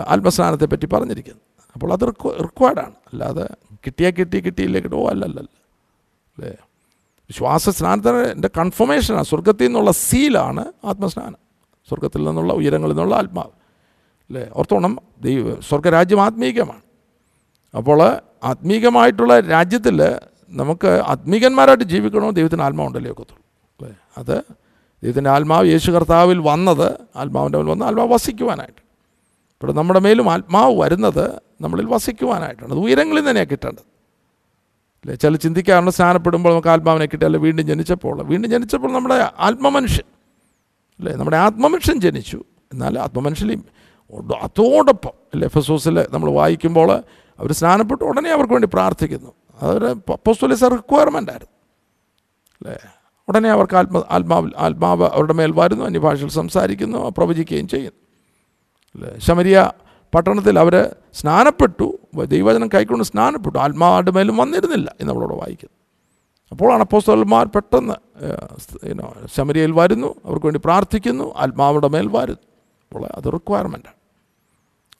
ആത്മസ്നാനത്തെ 0.07 0.65
പറ്റി 0.65 0.85
പറഞ്ഞിരിക്കുന്നത്. 0.85 1.43
അപ്പോൾ 1.75 1.93
അത് 1.93 2.03
റിക്വ 2.07 2.31
റിക്വയർഡാണ് 2.41 2.95
അല്ലാതെ 3.11 3.45
കിട്ടിയാൽ 3.85 4.11
കിട്ടി 4.11 4.39
കിട്ടിയില്ലേ 4.39 4.81
കിട്ടോ 4.81 5.01
അല്ലല്ല 5.07 5.39
അല്ലേ? 5.39 6.51
വിശ്വാസ 7.29 7.69
സ്നാനത്തിന്റെ 7.69 8.49
കൺഫർമേഷനാണ് 8.57 9.25
സ്വർഗത്തിൽ 9.25 9.65
നിന്നുള്ള 9.65 9.91
സീലാണ് 9.91 10.63
ആത്മസ്നാനം. 10.85 11.39
സ്വർഗത്തിൽ 11.89 12.23
നിന്നുള്ള 12.23 12.53
ഉയരങ്ങളിൽ 12.53 12.93
നിന്നുള്ള 12.93 13.15
ആത്മാവ്. 13.15 13.53
അല്ലേ? 14.29 14.43
ഓർത്തോണം 14.55 14.93
ദൈവ 15.21 15.55
സ്വർഗരാജ്യം 15.69 16.21
ആത്മീകമാണ്. 16.21 16.83
അപ്പോൾ 17.73 17.99
ആത്മീകമായിട്ടുള്ള 18.43 19.39
രാജ്യത്തിൽ 19.39 19.99
നമുക്ക് 20.49 20.87
ആത്മീകന്മാരായിട്ട് 20.87 21.83
ജീവിക്കണോ 21.83 22.29
ദൈവത്തിന് 22.29 22.61
ആത്മാവുണ്ടല്ലേ 22.61 23.11
ഒക്കത്തുള്ളൂ. 23.11 23.43
അല്ലേ? 23.81 23.95
അത് 24.17 24.43
ദൈവത്തിന്റെ 25.03 25.29
ആത്മാവ് 25.29 25.67
യേശു 25.67 25.91
കർത്താവിൽ 25.91 26.39
വന്നത് 26.39 26.95
ആത്മാവിന്റെ 27.15 27.57
മേൽ 27.57 27.69
വന്ന് 27.69 27.85
ആത്മാവ് 27.85 28.13
വസിക്കുവാനായിട്ട്. 28.13 28.81
ഇപ്പോൾ 28.81 29.73
നമ്മുടെ 29.73 29.99
മേലും 29.99 30.31
ആത്മാവ് 30.31 30.79
വരുന്നത് 30.79 31.41
നമ്മളിൽ 31.61 31.85
വസിക്കുവാനായിട്ടാണ്. 31.85 32.71
അത് 32.71 32.79
ഉയരങ്ങളിൽ 32.79 33.29
തന്നെയാണ് 33.29 33.49
കിട്ടേണ്ടത്. 33.49 33.83
അല്ലേ? 34.95 35.15
ചില 35.15 35.35
ചിന്തിക്കാറുണ്ട് 35.35 35.91
സ്നാനപ്പെടുമ്പോൾ 35.91 36.49
നമുക്ക് 36.49 36.67
ആത്മാവിനെ 36.67 37.05
കിട്ടിയല്ല 37.05 37.37
വീണ്ടും 37.37 37.67
ജനിച്ചപ്പോൾ 37.67 38.23
വീണ്ടും 38.23 38.51
ജനിച്ചപ്പോൾ 38.51 38.93
നമ്മുടെ 38.93 39.29
ആത്മമനുഷ്യൻ 39.39 40.05
അല്ലേ? 40.99 41.15
നമ്മുടെ 41.15 41.37
ആത്മമനുഷ്യൻ 41.37 41.99
ജനിച്ചു. 41.99 42.43
എന്നാൽ 42.73 42.99
ആത്മമനുഷ്യനെയും 42.99 43.65
അതോടൊപ്പം 44.41 45.11
അല്ലേ? 45.33 45.73
ഓസിൽ 45.73 46.05
നമ്മൾ 46.11 46.31
വായിക്കുമ്പോൾ 46.31 47.03
അവർ 47.39 47.51
സ്നാനപ്പെട്ട് 47.51 48.03
ഉടനെ 48.03 48.29
അവർക്ക് 48.29 48.53
വേണ്ടി 48.53 48.69
പ്രാർത്ഥിക്കുന്നു. 48.73 49.31
അതൊരു 49.61 49.93
പോസ്റ്റോലിസ് 50.09 50.63
റിക്വയർമെന്റ് 50.63 51.31
ആയിരുന്നു. 51.31 51.53
അല്ലേ? 52.61 52.77
ഉടനെ 53.27 53.49
അവർക്ക് 53.49 53.75
ആത്മ 53.75 54.03
ആത്മാവിൽ 54.11 54.53
ആത്മാവ് 54.57 55.03
അവരുടെ 55.03 55.33
മേൽ 55.33 55.51
വരുന്നു 55.51 55.85
അന്യഭാഷയിൽ 55.85 56.29
സംസാരിക്കുന്നു 56.29 57.13
പ്രവചിക്കുകയും 57.17 57.67
ചെയ്യുന്നു. 57.67 57.99
അല്ലേ? 58.95 59.19
ശമരിയ 59.19 59.71
പട്ടണത്തിൽ 60.15 60.59
അവർ 60.59 60.95
സ്നാനപ്പെട്ടു 61.13 61.99
ദൈവചനം 62.23 62.67
കൈക്കൊണ്ട് 62.67 63.03
സ്നാനപ്പെട്ടു. 63.03 63.57
ആത്മാവിന്റെ 63.57 64.11
മേലും 64.11 64.37
വന്നിരുന്നില്ല 64.37 64.95
എന്ന് 65.01 65.13
നമ്മളോട് 65.13 65.33
വായിക്കുന്നു. 65.33 65.75
അപ്പോഴാണ് 66.51 66.81
അപ്പോസ്തലന്മാർ 66.81 67.45
പെട്ടെന്ന് 67.47 67.93
ശമരിയയിൽ 69.35 69.71
വരുന്നു 69.71 70.15
അവർക്ക് 70.25 70.45
വേണ്ടി 70.45 70.61
പ്രാർത്ഥിക്കുന്നു 70.65 71.33
ആത്മാവിടെ 71.35 71.87
മേൽ 71.87 72.07
വരുന്നു. 72.07 72.43
അപ്പോൾ 72.91 73.05
അത് 73.05 73.33
റിക്വയർമെന്റാണ് 73.33 73.95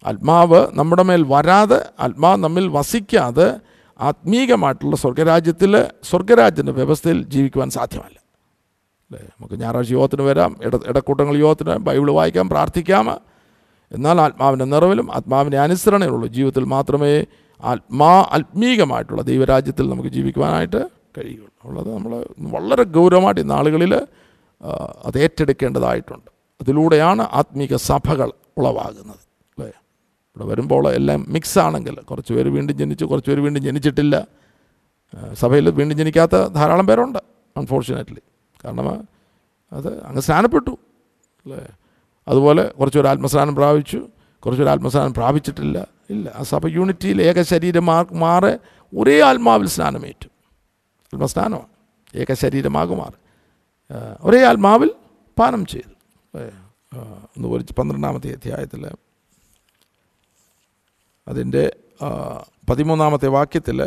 ആത്മാവ് 0.07 0.67
നമ്മുടെ 0.73 1.03
മേൽ 1.03 1.25
വരാതെ 1.27 1.89
ആത്മാവ് 1.99 2.37
നമ്മിൽ 2.37 2.67
വസിക്കാതെ 2.67 3.59
ആത്മീകമായിട്ടുള്ള 3.99 4.95
സ്വർഗരാജ്യത്തിൽ 4.95 5.85
സ്വർഗരാജ്യത്തിന്റെ 6.03 6.71
വ്യവസ്ഥയിൽ 6.71 7.23
ജീവിക്കുവാൻ 7.23 7.69
സാധ്യമല്ല. 7.69 8.19
അല്ലേ? 9.05 9.19
നമുക്ക് 9.23 9.61
ഞായറാഴ്ച 9.61 9.91
യോഗത്തിന് 9.91 10.21
വരാം 10.21 10.55
ഇട 10.63 10.75
ഇടക്കൂട്ടങ്ങൾ 10.75 11.37
യോഗത്തിന് 11.37 11.75
ബൈബിൾ 11.77 12.11
വായിക്കാം 12.11 12.49
പ്രാർത്ഥിക്കാം. 12.49 13.21
എന്നാൽ 13.91 14.21
ആത്മാവിന്റെ 14.21 14.65
നിറവിലും 14.65 15.15
ആത്മാവിന്റെ 15.15 15.59
അനുസരണയുള്ള 15.59 16.27
ജീവിതത്തിൽ 16.27 16.63
മാത്രമേ 16.63 17.25
ആത്മാ 17.63 18.11
ആത്മീകമായിട്ടുള്ള 18.31 19.21
ദൈവരാജ്യത്തിൽ 19.21 19.89
നമുക്ക് 19.89 20.09
ജീവിക്കുവാനായിട്ട് 20.09 20.89
കഴിയുള്ളൂ 21.17 21.49
ഉള്ളത് 21.65 21.93
നമ്മൾ 21.93 22.25
വളരെ 22.39 22.83
ഗൗരവമായിട്ട് 22.83 23.41
ഈ 23.41 23.43
നാളുകളിൽ 23.43 23.95
അത് 25.05 25.17
ഏറ്റെടുക്കേണ്ടതായിട്ടുണ്ട്. 25.17 26.31
അതിലൂടെയാണ് 26.61 27.21
ആത്മീക 27.21 27.75
സഭകൾ 27.75 28.31
ഉളവാകുന്നത്. 28.57 29.24
ഇവിടെ 30.35 30.45
വരുമ്പോൾ 30.49 30.83
എല്ലാം 30.93 31.25
മിക്സ് 31.29 31.59
ആണെങ്കിൽ 31.59 31.95
കുറച്ച് 31.95 32.33
പേര് 32.33 32.49
വീണ്ടും 32.49 32.77
ജനിച്ചു 32.77 33.05
കുറച്ച് 33.05 33.29
പേര് 33.29 33.41
വീണ്ടും 33.41 33.61
ജനിച്ചിട്ടില്ല. 33.63 34.27
സഭയിൽ 35.33 35.69
വീണ്ടും 35.69 35.97
ജനിക്കാത്ത 35.97 36.35
ധാരാളം 36.47 36.87
പേരുണ്ട് 36.87 37.19
അൺഫോർച്ചുനേറ്റ്ലി 37.57 38.21
കാരണം 38.65 38.89
അത് 39.73 40.03
അങ്ങ് 40.03 40.21
സ്നാനപ്പെട്ടു 40.21 40.73
അല്ലേ? 41.45 41.67
അതുപോലെ 42.27 42.63
കുറച്ച് 42.79 42.97
പേർ 42.97 43.07
ആത്മസ്നാനം 43.07 43.55
പ്രാപിച്ചു 43.55 43.99
കുറച്ച് 44.39 44.63
പേർ 44.63 44.71
ആത്മസ്നാനം 44.71 45.13
പ്രാപിച്ചിട്ടില്ല 45.13 45.87
ഇല്ല. 46.09 46.31
ആ 46.35 46.43
സഭ 46.43 46.67
യൂണിറ്റിയിൽ 46.67 47.21
ഏക 47.21 47.41
ശരീരമാർക്ക് 47.41 48.13
മാറെ 48.13 48.59
ഒരേ 48.93 49.21
ആത്മാവിൽ 49.21 49.67
സ്നാനമേറ്റു. 49.67 50.27
ആത്മസ്നാനമാണ്. 51.13 51.71
ഏക 52.15 52.33
ശരീരമാകു 52.33 52.95
മാറി 52.95 53.17
ഒരേ 54.21 54.41
ആത്മാവിൽ 54.43 54.91
പാനം 55.39 55.65
ചെയ്തു. 55.65 55.93
ഒന്ന് 57.37 57.73
പന്ത്രണ്ടാമത്തെ 57.73 58.29
അധ്യായത്തിൽ 58.31 58.83
അതിന്റെ 61.27 61.63
പതിമൂന്നാമത്തെ 62.69 63.27
വാക്യത്തിൽ 63.27 63.79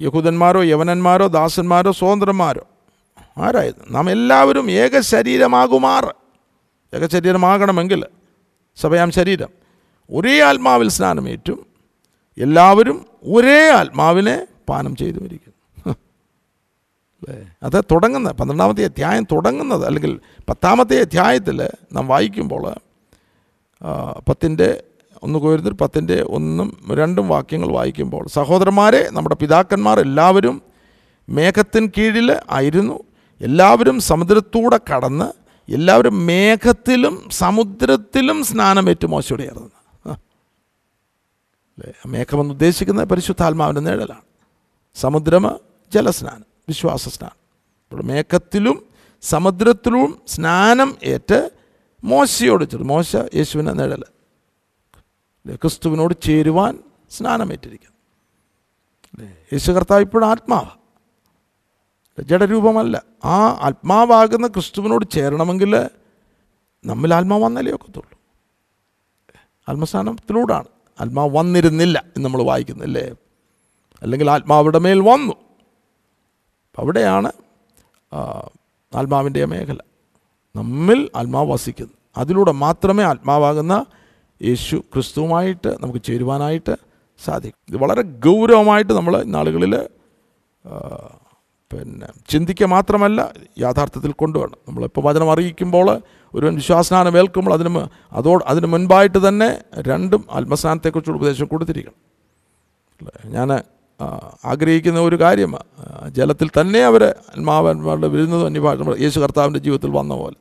യഹൂദന്മാരോ 0.00 0.62
യവനന്മാരോ 0.62 1.26
ദാസന്മാരോ 1.26 1.92
സ്വതന്ത്രന്മാരോ 1.92 2.64
ആരായത്? 3.38 3.80
നാം 3.90 4.10
എല്ലാവരും 4.10 4.70
ഏക 4.70 5.00
ശരീരമാകുമാർ. 5.00 6.14
ഏക 6.92 7.06
ശരീരമാകണമെങ്കിൽ 7.06 8.00
സഭയാം 8.76 9.10
ശരീരം. 9.10 9.50
ഒരേ 10.10 10.40
ആത്മാവിൽ 10.40 10.88
സ്നാനമേറ്റും 10.88 11.66
എല്ലാവരും 12.38 13.06
ഒരേ 13.24 13.70
ആത്മാവിനെ 13.70 14.46
പാനം 14.68 14.96
ചെയ്തു 14.96 15.18
വരിക്കുന്നു 15.18 15.54
അല്ലേ? 17.16 17.38
അത് 17.62 17.84
തുടങ്ങുന്ന 17.92 18.30
പന്ത്രണ്ടാമത്തെ 18.30 18.84
അധ്യായം 18.84 19.24
തുടങ്ങുന്നത് 19.32 19.86
അല്ലെങ്കിൽ 19.86 20.20
പത്താമത്തെ 20.48 21.00
അധ്യായത്തിൽ 21.00 21.58
നാം 21.92 22.08
വായിക്കുമ്പോൾ 22.08 22.64
പത്തിന്റെ 24.28 24.82
ഒന്ന് 25.26 25.38
കോരുന്നതിൽ 25.44 25.74
പത്തിന്റെ 25.82 26.16
ഒന്നും 26.36 26.68
രണ്ടും 26.98 27.26
വാക്യങ്ങൾ 27.34 27.68
വായിക്കുമ്പോൾ 27.76 28.24
സഹോദരന്മാരെ 28.36 29.02
നമ്മുടെ 29.16 29.36
പിതാക്കന്മാർ 29.42 29.96
എല്ലാവരും 30.06 30.56
മേഘത്തിൻ 31.28 31.84
കീഴിൽ 31.96 32.28
ആയിരുന്നു. 32.56 32.96
എല്ലാവരും 33.40 33.96
സമുദ്രത്തൂടെ 34.10 34.78
കടന്ന് 34.90 35.28
എല്ലാവരും 35.68 36.16
മേഘത്തിലും 36.26 37.14
സമുദ്രത്തിലും 37.40 38.38
സ്നാനമേറ്റ് 38.50 39.06
മോശയുടെയായിരുന്നു. 39.14 39.70
അല്ലേ? 41.78 41.92
മേഘമെന്ന് 42.12 42.52
ഉദ്ദേശിക്കുന്നത് 42.56 43.08
പരിശുദ്ധാത്മാവിന്റെ 43.12 43.82
നിഴലാണ്. 43.88 44.24
സമുദ്രം 44.96 45.44
ജലസ്നാനം 45.92 46.46
വിശ്വാസ 46.68 47.08
സ്നാനം 47.14 47.38
അപ്പോൾ 47.92 48.02
മേഘത്തിലും 48.10 48.76
സമുദ്രത്തിലും 49.22 50.10
സ്നാനം 50.34 50.90
ഏറ്റ് 51.14 51.40
മോശയോട് 52.02 52.64
ചേർന്ന് 52.70 52.88
മോശ 52.94 53.10
യേശുവിനെ 53.38 53.70
അല്ലേ? 53.70 54.08
ക്രിസ്തുവിനോട് 55.54 56.14
ചേരുവാൻ 56.22 56.78
സ്നാനമേറ്റിരിക്കുന്നു? 57.10 57.96
യേശു 59.52 59.72
കർത്താവ് 59.72 60.00
ഇപ്പോഴും 60.00 60.26
ആത്മാവ്. 60.26 60.86
ജഡരൂപമല്ല. 62.22 63.02
ആ 63.24 63.38
ആത്മാവാകുന്ന 63.46 64.46
ക്രിസ്തുവിനോട് 64.46 65.10
ചേരണമെങ്കിൽ 65.10 65.88
നമ്മിൽ 66.84 67.14
ആത്മാവ് 67.14 67.42
വന്നാലേ 67.42 67.72
ഒക്കത്തുള്ളൂ. 67.72 68.18
ആത്മസ്ഥാനത്തിലൂടാണ്. 69.68 70.64
ആത്മാവ് 71.00 71.36
വന്നിരുന്നില്ല 71.36 71.98
എന്ന് 71.98 72.24
നമ്മൾ 72.24 72.42
വായിക്കുന്നില്ലേ? 72.42 73.16
അല്ലെങ്കിൽ 74.02 74.30
ആത്മാവിടെ 74.30 74.78
മേൽ 74.78 75.00
വന്നു. 75.00 75.32
അവിടെയാണ് 76.78 77.32
ആത്മാവിന്റെ 78.94 79.44
മേഖല. 79.44 79.76
നമ്മിൽ 80.56 81.10
ആത്മാവ് 81.16 81.50
വസിക്കുന്നു. 81.50 81.92
അതിലൂടെ 82.16 82.52
മാത്രമേ 82.52 83.04
ആത്മാവാകുന്ന 83.04 83.84
യേശു 84.42 84.76
ക്രിസ്തുവുമായിട്ട് 84.76 85.76
നമുക്ക് 85.82 86.02
ചേരുവാനായിട്ട് 86.02 86.76
സാധിക്കും. 87.24 87.58
ഇത് 87.68 87.76
വളരെ 87.76 88.02
ഗൗരവമായിട്ട് 88.02 88.92
നമ്മൾ 88.92 89.22
നാളുകളിൽ 89.24 89.88
പിന്നെ 91.72 92.06
ചിന്തിക്കുക 92.28 92.66
മാത്രമല്ല 92.66 93.32
യാഥാർത്ഥ്യത്തിൽ 93.58 94.12
കൊണ്ടുവരണം. 94.12 94.58
നമ്മളിപ്പോൾ 94.68 95.00
വചനം 95.00 95.32
അറിയിക്കുമ്പോൾ 95.32 96.02
ഒരു 96.34 96.46
വിശ്വാസനാനം 96.46 97.18
ഏൽക്കുമ്പോൾ 97.18 97.54
അതിന് 97.54 97.86
അതോ 98.12 98.40
അതിന് 98.46 98.66
മുൻപായിട്ട് 98.66 99.28
തന്നെ 99.28 99.48
രണ്ടും 99.78 100.26
ആത്മസ്നാനത്തെക്കുറിച്ചുള്ള 100.30 101.18
ഉപദേശം 101.18 101.46
കൊടുത്തിരിക്കണം. 101.46 101.98
ഞാൻ 103.24 103.50
ആഗ്രഹിക്കുന്ന 104.44 105.00
ഒരു 105.00 105.16
കാര്യം 105.20 105.58
ജലത്തിൽ 106.08 106.50
തന്നെ 106.60 106.80
അവർ 106.84 107.02
ആത്മാവന്മാരുടെ 107.04 108.08
വരുന്നതും 108.08 108.46
അന്യഭാഷ 108.46 108.98
യേശു 109.00 109.20
കർത്താവിന്റെ 109.20 109.58
ജീവിതത്തിൽ 109.58 109.90
വന്ന 109.90 110.14
പോലെ. 110.14 110.36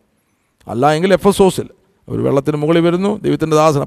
അല്ല 0.68 0.92
എങ്കിൽ 0.92 1.14
എഫ് 1.14 1.28
എസ് 1.28 1.42
ഓസിൽ 1.42 1.70
അവർ 2.08 2.24
വെള്ളത്തിന് 2.24 2.58
മുകളിൽ 2.58 2.82
വരുന്നു. 2.82 3.22
ദൈവത്തിന്റെ 3.22 3.56
ദാസന 3.56 3.84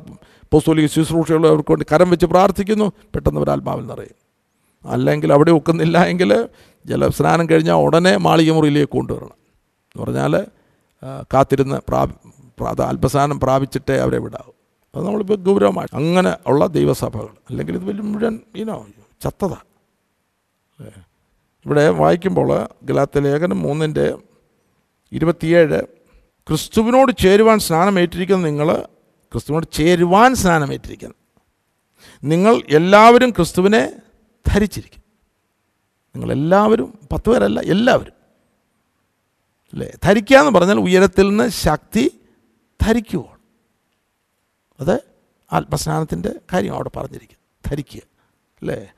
പോസ്തോലിക 0.51 0.87
ശുശ്രൂഷകൾ 0.87 1.47
അവർക്ക് 1.47 1.71
വേണ്ടി 1.71 1.87
കരം 1.93 2.11
വെച്ച് 2.11 2.27
പ്രാർത്ഥിക്കുന്നു. 2.27 2.93
പെട്ടെന്ന് 3.15 3.41
അവർ 3.41 3.51
ആത്മാവിൽ 3.51 3.87
നിറയും. 3.87 4.29
അല്ലെങ്കിൽ 4.91 5.33
അവിടെ 5.33 5.51
ഒക്കുന്നില്ല 5.51 6.05
എങ്കിൽ 6.05 6.49
ജലസ്നാനം 6.87 7.51
കഴിഞ്ഞാൽ 7.51 7.75
ഉടനെ 7.75 8.17
മാളിക 8.17 8.51
മുറിയിലേക്ക് 8.51 8.93
കൊണ്ടുവരണം. 8.93 9.39
എന്ന് 9.89 10.03
പറഞ്ഞാൽ 10.03 10.47
കാത്തിരുന്ന് 11.35 11.81
പ്രാ- 11.89 12.83
അല്പസ്നാനം 12.83 13.41
പ്രാപിച്ചിട്ടേ 13.41 13.97
അവരെ 13.97 14.19
വിടാവൂ. 14.19 14.53
അത് 14.95 15.07
നമ്മളിപ്പോൾ 15.07 15.35
ഗൗരവമായി. 15.35 15.97
അങ്ങനെ 15.97 16.37
ഉള്ള 16.47 16.67
ദൈവസഭകൾ. 16.67 17.29
അല്ലെങ്കിൽ 17.51 17.75
ഇത് 17.75 17.85
വലിയ 17.85 18.01
മുഴുവൻ 18.01 18.41
ഇനോ 18.57 18.87
ചത്തത. 19.21 19.53
ഇവിടെ 21.67 21.89
വായിക്കുമ്പോൾ 21.89 22.69
ഗലാത്ത 22.85 23.19
ലേഖനം 23.19 23.63
മൂന്നിന്റെ 23.63 24.15
ഇരുപത്തിയേഴ് 25.13 25.98
ക്രിസ്തുവിനോട് 26.49 27.13
ചേരുവാൻ 27.17 27.59
സ്നാനമേറ്റിരിക്കുന്ന 27.59 28.47
നിങ്ങൾ 28.47 28.75
ക്രിസ്തുവിനോട് 29.33 29.67
ചേരുവാൻ 29.73 30.35
സ്നാനമേറ്റിരിക്കുന്നു. 30.35 31.15
നിങ്ങൾ 32.25 32.63
എല്ലാവരും 32.69 33.31
ക്രിസ്തുവിനെ 33.31 33.93
ധരിച്ചിരിക്കും. 34.47 35.03
നിങ്ങളെല്ലാവരും 36.15 36.99
പത്ത് 37.13 37.31
പേരല്ല 37.31 37.61
എല്ലാവരും. 37.61 38.13
അല്ലേ? 39.73 39.91
ധരിക്കുക 40.05 40.37
എന്ന് 40.37 40.51
പറഞ്ഞാൽ 40.51 40.79
ഉയരത്തിൽ 40.79 41.29
നിന്ന് 41.29 41.49
ശക്തി 41.49 42.21
ധരിക്കുവോൾ 42.83 43.39
അത് 44.81 45.03
ആത്മസ്നാനത്തിന്റെ 45.53 46.33
കാര്യം 46.53 46.75
അവിടെ 46.75 46.91
പറഞ്ഞിരിക്കും 46.97 47.39
ധരിക്കുക. 47.67 48.01
അല്ലേ? 48.61 48.93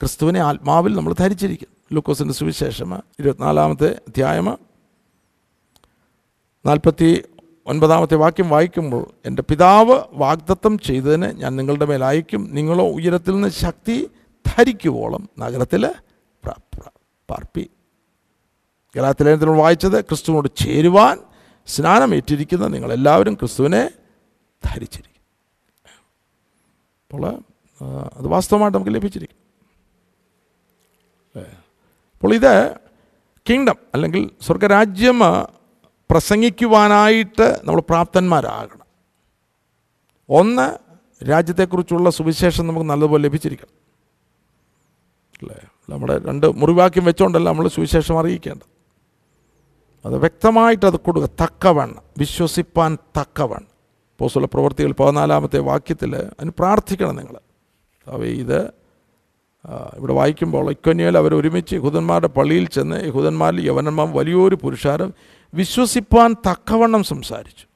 ക്രിസ്തുവിനെ 0.00 0.40
ആത്മാവിൽ 0.40 0.96
നമ്മൾ 0.96 1.12
ധരിച്ചിരിക്കും 1.12 1.68
ലൂക്കോസിന്റെ 1.92 2.34
സുവിശേഷം 2.34 3.02
ഇരുപത്തിനാലാമത്തെ 3.20 4.00
അധ്യായം 4.08 4.65
നാൽപ്പത്തി 6.66 7.08
ഒൻപതാമത്തെ 7.66 8.16
വാക്യം 8.22 8.48
വായിക്കുമ്പോൾ 8.48 9.02
എന്റെ 9.26 9.42
പിതാവ് 9.50 9.96
വാഗ്ദത്തം 10.12 10.74
ചെയ്തതിന് 10.78 11.28
ഞാൻ 11.40 11.52
നിങ്ങളുടെ 11.56 11.86
മേൽ 11.90 12.02
അയക്കും. 12.04 12.42
നിങ്ങളോ 12.54 12.86
ഉയരത്തിൽ 12.96 13.32
നിന്ന് 13.34 13.50
ശക്തി 13.64 13.96
ധരിക്കുവോളം 14.46 15.22
നഗരത്തിൽ 15.38 15.82
പാർപ്പി. 17.30 17.64
ഗലാത്തിലേനത്തിൽ 18.96 19.50
വായിച്ചത് 19.62 19.98
ക്രിസ്തുവിനോട് 20.04 20.48
ചേരുവാൻ 20.56 21.16
സ്നാനമേറ്റിരിക്കുന്ന 21.66 22.66
നിങ്ങളെല്ലാവരും 22.74 23.34
ക്രിസ്തുവിനെ 23.34 23.82
ധരിച്ചിരിക്കും. 24.64 25.24
അപ്പോൾ 27.02 27.24
അത് 28.18 28.26
വാസ്തവമായിട്ട് 28.34 28.76
നമുക്ക് 28.78 28.94
ലഭിച്ചിരിക്കും. 28.94 29.40
അപ്പോൾ 32.14 32.32
ഇത് 32.34 32.54
കിങ്ഡം 33.46 33.78
അല്ലെങ്കിൽ 33.94 34.22
സ്വർഗരാജ്യം 34.42 35.18
പ്രസംഗിക്കുവാനായിട്ട് 36.10 37.60
നമ്മൾ 37.64 37.80
പ്രാപ്തന്മാരാകണം. 37.80 38.86
ഒന്ന് 40.30 40.78
രാജ്യത്തെക്കുറിച്ചുള്ള 41.28 42.10
സുവിശേഷം 42.10 42.66
നമുക്ക് 42.66 42.88
നല്ലതുപോലെ 42.88 43.22
ലഭിച്ചിരിക്കണം. 43.22 43.74
അല്ലേ? 45.42 45.60
നമ്മുടെ 45.90 46.18
രണ്ട് 46.18 46.46
മുറിവാക്യം 46.56 47.04
വെച്ചുകൊണ്ടല്ല 47.04 47.48
നമ്മൾ 47.48 47.68
സുവിശേഷം 47.68 48.20
അറിയിക്കേണ്ടത്. 48.20 48.68
അത് 50.06 50.16
വ്യക്തമായിട്ട് 50.18 50.86
അത് 50.86 50.96
കൊടുക്കുക. 50.96 51.30
തക്കവണ്ണം 51.44 52.02
വിശ്വസിപ്പാൻ 52.18 52.98
തക്കവണ്ണം. 53.20 53.76
പോസുള്ള 54.18 54.46
പ്രവർത്തികൾ 54.46 54.92
പതിനാലാമത്തെ 54.92 55.58
വാക്യത്തിൽ 55.58 56.16
അതിന് 56.16 56.50
പ്രാർത്ഥിക്കണം 56.58 57.16
നിങ്ങൾ 57.16 57.36
അവ 58.06 58.24
ഇത് 58.24 58.70
ഇവിടെ 59.98 60.12
വായിക്കുമ്പോൾ 60.12 60.70
ഇക്കൊന്നിയിൽ 60.70 61.18
അവർ 61.18 61.34
ഒരുമിച്ച് 61.34 61.74
യഹൂദന്മാരുടെ 61.74 62.28
പള്ളിയിൽ 62.28 62.68
ചെന്ന് 62.68 63.06
യഹൂദന്മാരിൽ 63.06 63.66
യവനന്മാർ 63.66 64.16
വലിയൊരു 64.16 64.54
പുരുഷാരം 64.54 65.14
വിശ്വസിപ്പാൻ 65.54 66.36
തക്കവണ്ണം 66.50 67.04
സംസാരിച്ചു. 67.04 67.66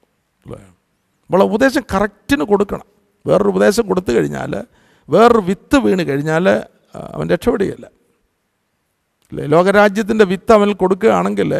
അപ്പോൾ 1.25 1.43
ഉപദേശം 1.43 1.81
കറക്റ്റിന് 1.93 2.43
കൊടുക്കണം. 2.43 2.85
വേറൊരു 3.27 3.49
ഉപദേശം 3.49 3.87
കൊടുത്തു 3.87 4.11
കഴിഞ്ഞാൽ 4.11 4.63
വേറൊരു 5.09 5.39
വിത്ത് 5.39 5.77
വീണ് 5.77 6.01
കഴിഞ്ഞാൽ 6.01 6.49
അവൻ 6.95 7.29
രക്ഷപ്പെടുകയില്ല. 7.29 7.85
അല്ലേ? 9.31 9.45
ലോകരാജ്യത്തിന്റെ 9.45 10.25
വിത്ത് 10.25 10.51
അവനിൽ 10.51 10.73
കൊടുക്കുകയാണെങ്കിൽ 10.73 11.55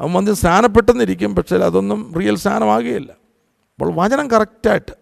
അവൻ 0.00 0.12
വന്ന് 0.12 0.32
സ്നാനപ്പെട്ടെന്നിരിക്കും 0.32 1.36
പക്ഷേ 1.36 1.56
അതൊന്നും 1.56 2.14
റിയൽ 2.18 2.36
സ്നാനമാകുകയില്ല. 2.36 3.12
അപ്പോൾ 3.12 3.92
വചനം 3.94 4.30
കറക്റ്റായിട്ട് 4.30 4.92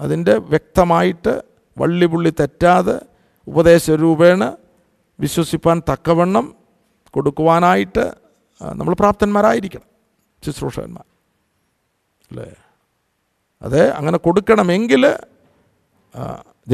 അതിന്റെ 0.00 0.34
വ്യക്തമായിട്ട് 0.38 1.42
വള്ളി 1.78 2.06
പുള്ളി 2.06 2.34
തെറ്റാതെ 2.40 3.00
ഉപദേശ 3.46 3.90
രൂപേണ 3.90 4.56
വിശ്വസിപ്പാൻ 5.20 5.82
തക്കവണ്ണം 5.92 6.54
കൊടുക്കുവാനായിട്ട് 7.10 8.23
നമ്മൾ 8.62 8.94
പ്രാപ്തന്മാരായിരിക്കണം 8.94 9.94
ശുശ്രൂഷകന്മാർ. 10.46 11.04
അല്ലേ? 12.30 12.52
അത് 13.62 13.90
അങ്ങനെ 13.90 14.18
കൊടുക്കണമെങ്കിൽ 14.18 15.06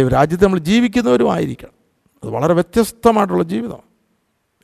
രാജ്യത്ത് 0.08 0.44
നമ്മൾ 0.44 0.58
ജീവിക്കുന്നവരും 0.58 1.32
ആയിരിക്കണം. 1.32 1.70
അത് 2.24 2.30
വളരെ 2.30 2.54
വ്യത്യസ്തമായിട്ടുള്ള 2.54 3.42
ജീവിതം. 3.42 3.78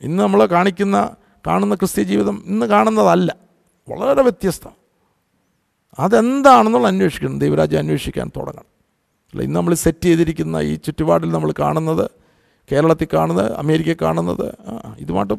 ഇന്ന് 0.01 0.23
നമ്മൾ 0.23 0.45
കാണിക്കുന്ന 0.45 1.15
കാണുന്ന 1.47 1.75
ക്രിസ്ത്യ 1.75 2.03
ജീവിതം 2.03 2.43
ഇന്ന് 2.45 2.65
കാണുന്നതല്ല. 2.65 3.35
വളരെ 3.89 4.21
വ്യത്യസ്തം. 4.21 4.71
അതെന്താണെന്നുള്ള 5.99 6.87
അന്വേഷിക്കണം. 6.87 7.39
ദൈവരാജ്യം 7.39 7.79
അന്വേഷിക്കാൻ 7.79 8.31
തുടങ്ങണം. 8.37 8.65
അല്ല 9.27 9.41
ഇന്ന് 9.41 9.55
നമ്മൾ 9.55 9.73
സെറ്റ് 9.73 10.05
ചെയ്തിരിക്കുന്ന 10.05 10.57
ഈ 10.57 10.75
ചുറ്റുപാടിൽ 10.75 11.31
നമ്മൾ 11.31 11.53
കാണുന്നത് 11.59 12.11
കേരളത്തിൽ 12.71 13.07
കാണുന്നത് 13.13 13.53
അമേരിക്കയിൽ 13.53 13.97
കാണുന്നത് 14.01 14.55
ഇതുമായിട്ട് 14.97 15.33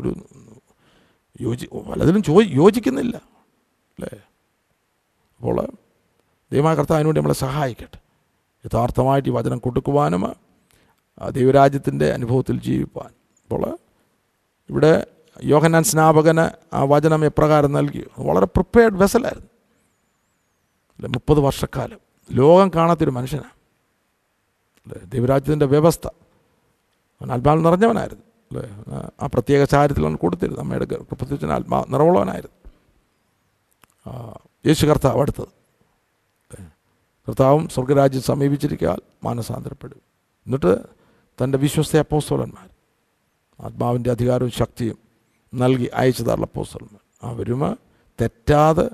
ഒരു 0.00 0.14
യോജി 1.40 1.66
പലതിനും 1.66 2.22
ചോ 2.22 2.42
യോജിക്കുന്നില്ല. 2.42 3.16
അല്ലേ? 3.16 4.20
അപ്പോൾ 5.36 5.66
ദൈവമായ 6.52 6.74
കർത്താവിന് 6.74 7.06
വേണ്ടി 7.06 7.20
നമ്മളെ 7.20 7.34
സഹായിക്കട്ടെ. 7.34 7.98
യഥാർത്ഥമായിട്ട് 8.66 9.28
ഈ 9.28 9.32
വചനം 9.32 9.58
കൊടുക്കുവാനും 9.58 10.34
ദൈവരാജ്യത്തിന്റെ 11.30 12.12
അനുഭവത്തിൽ 12.12 12.60
ജീവിപ്പാൻ. 12.60 13.10
അപ്പോൾ 13.42 13.78
ഇവിടെ 14.70 15.06
യോഹന്നാൻ 15.44 15.84
സ്നാപകന് 15.84 16.74
ആ 16.74 16.82
വചനം 16.82 17.24
എപ്രകാരം 17.24 17.72
നൽകി? 17.72 18.06
വളരെ 18.18 18.46
പ്രിപ്പയർഡ് 18.46 19.02
വെസലായിരുന്നു 19.02 19.46
അല്ലെ? 20.90 21.08
മുപ്പത് 21.08 21.40
വർഷക്കാലം. 21.40 21.98
ലോകം 22.32 22.70
കാണാത്തൊരു 22.76 23.10
മനുഷ്യനാണ്. 23.10 23.50
അല്ലേ? 24.86 25.06
ദൈവരാജ്യത്തിന്റെ 25.06 25.66
വ്യവസ്ഥ. 25.66 26.06
അവൻ 27.20 27.32
അത്ഭാവം 27.32 27.62
നിറഞ്ഞവനായിരുന്നു. 27.62 28.29
അല്ലേ 28.50 28.68
ആ 29.20 29.26
പ്രത്യേക 29.26 29.64
ചാര്യത്തിൽ 29.64 30.02
അവൻ 30.02 30.16
കൊടുത്തിരുന്നു. 30.16 30.60
അമ്മയുടെ 30.60 30.84
പ്രത്യേകിച്ച് 30.84 31.46
ആത്മാ 31.46 31.84
നിറവുള്ളവനായിരുന്നു. 31.88 32.72
യേശു 34.66 34.86
കർത്താവ് 34.86 35.20
അടുത്തത്? 35.20 35.48
കർത്താവും 37.28 37.68
സ്വർഗരാജ്യം 37.68 38.22
സമീപിച്ചിരിക്കാൻ 38.22 38.98
മാനസാന്തരപ്പെടും. 39.24 40.00
എന്നിട്ട് 40.46 40.78
തന്റെ 41.42 41.58
വിശ്വസ്ത 41.58 41.96
അപ്പോസ്തോലന്മാർ 41.96 42.68
ആത്മാവിന്റെ 43.60 44.10
അധികാരവും 44.10 44.50
ശക്തിയും 44.50 44.98
നൽകി 45.54 45.90
അയച്ചതാറുള്ള 45.94 46.46
അപ്പോസ്തോലന്മാർ. 46.46 47.00
അവരും 47.22 47.78
തെറ്റാതെ 48.20 48.90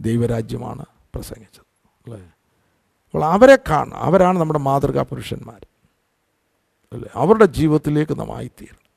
ദൈവരാജ്യമാണ് 0.00 0.84
പ്രസംഗിച്ചത്. 1.14 1.64
അല്ലേ 2.04 2.20
അപ്പോൾ 2.20 3.24
അവരെ 3.24 3.56
കാണണം. 3.56 3.96
അവരാണ് 3.96 4.38
നമ്മുടെ 4.38 4.58
മാതൃകാ 4.58 5.02
പുരുഷന്മാർ. 5.02 5.66
അല്ലേ 6.92 7.08
അവരുടെ 7.14 7.44
ജീവിതത്തിലേക്ക് 7.44 8.20
നാം 8.20 8.36
ആയിത്തീരണം. 8.36 8.87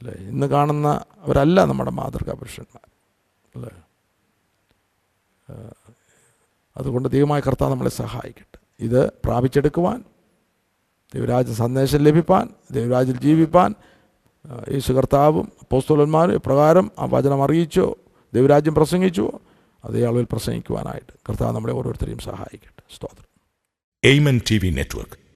അല്ലേ? 0.00 0.28
ഇന്ന് 0.28 0.46
കാണുന്ന 0.46 1.04
അവരല്ല 1.18 1.64
നമ്മുടെ 1.64 1.90
മാതൃകാ 1.90 2.32
പുരുഷന്മാർ. 2.32 2.90
അല്ലേ? 3.56 3.82
അതുകൊണ്ട് 6.76 7.08
ദൈവമായ 7.08 7.40
കർത്താവ് 7.40 7.70
നമ്മളെ 7.70 7.90
സഹായിക്കട്ടെ. 7.90 8.58
ഇത് 8.80 9.12
പ്രാപിച്ചെടുക്കുവാൻ 9.24 10.04
ദൈവരാജ 11.14 11.50
സന്ദേശം 11.50 11.98
ലഭിപ്പാൻ 11.98 12.48
ദൈവരാജിൽ 12.70 13.20
ജീവിപ്പാൻ 13.20 13.74
യേശു 14.72 14.92
കർത്താവും 14.92 15.52
അപ്പോസ്തോലന്മാരും 15.60 16.34
എപ്രകാരം 16.34 16.90
ആ 16.98 17.04
വചനം 17.04 17.44
അറിയിച്ചോ 17.44 17.96
ദൈവരാജ്യം 18.34 18.74
പ്രസംഗിച്ചോ 18.74 19.40
അതേ 19.84 20.02
അളവിൽ 20.02 20.26
പ്രസംഗിക്കുവാനായിട്ട് 20.32 21.12
കർത്താവ് 21.28 21.54
നമ്മളെ 21.54 21.72
ഓരോരുത്തരെയും 21.72 22.18
സഹായിക്കട്ടെ. 22.18 22.82
സ്തോത്രം. 22.96 23.26
Amen 24.04 24.40
T 24.50 24.58
V 24.58 24.70
network 24.70 25.29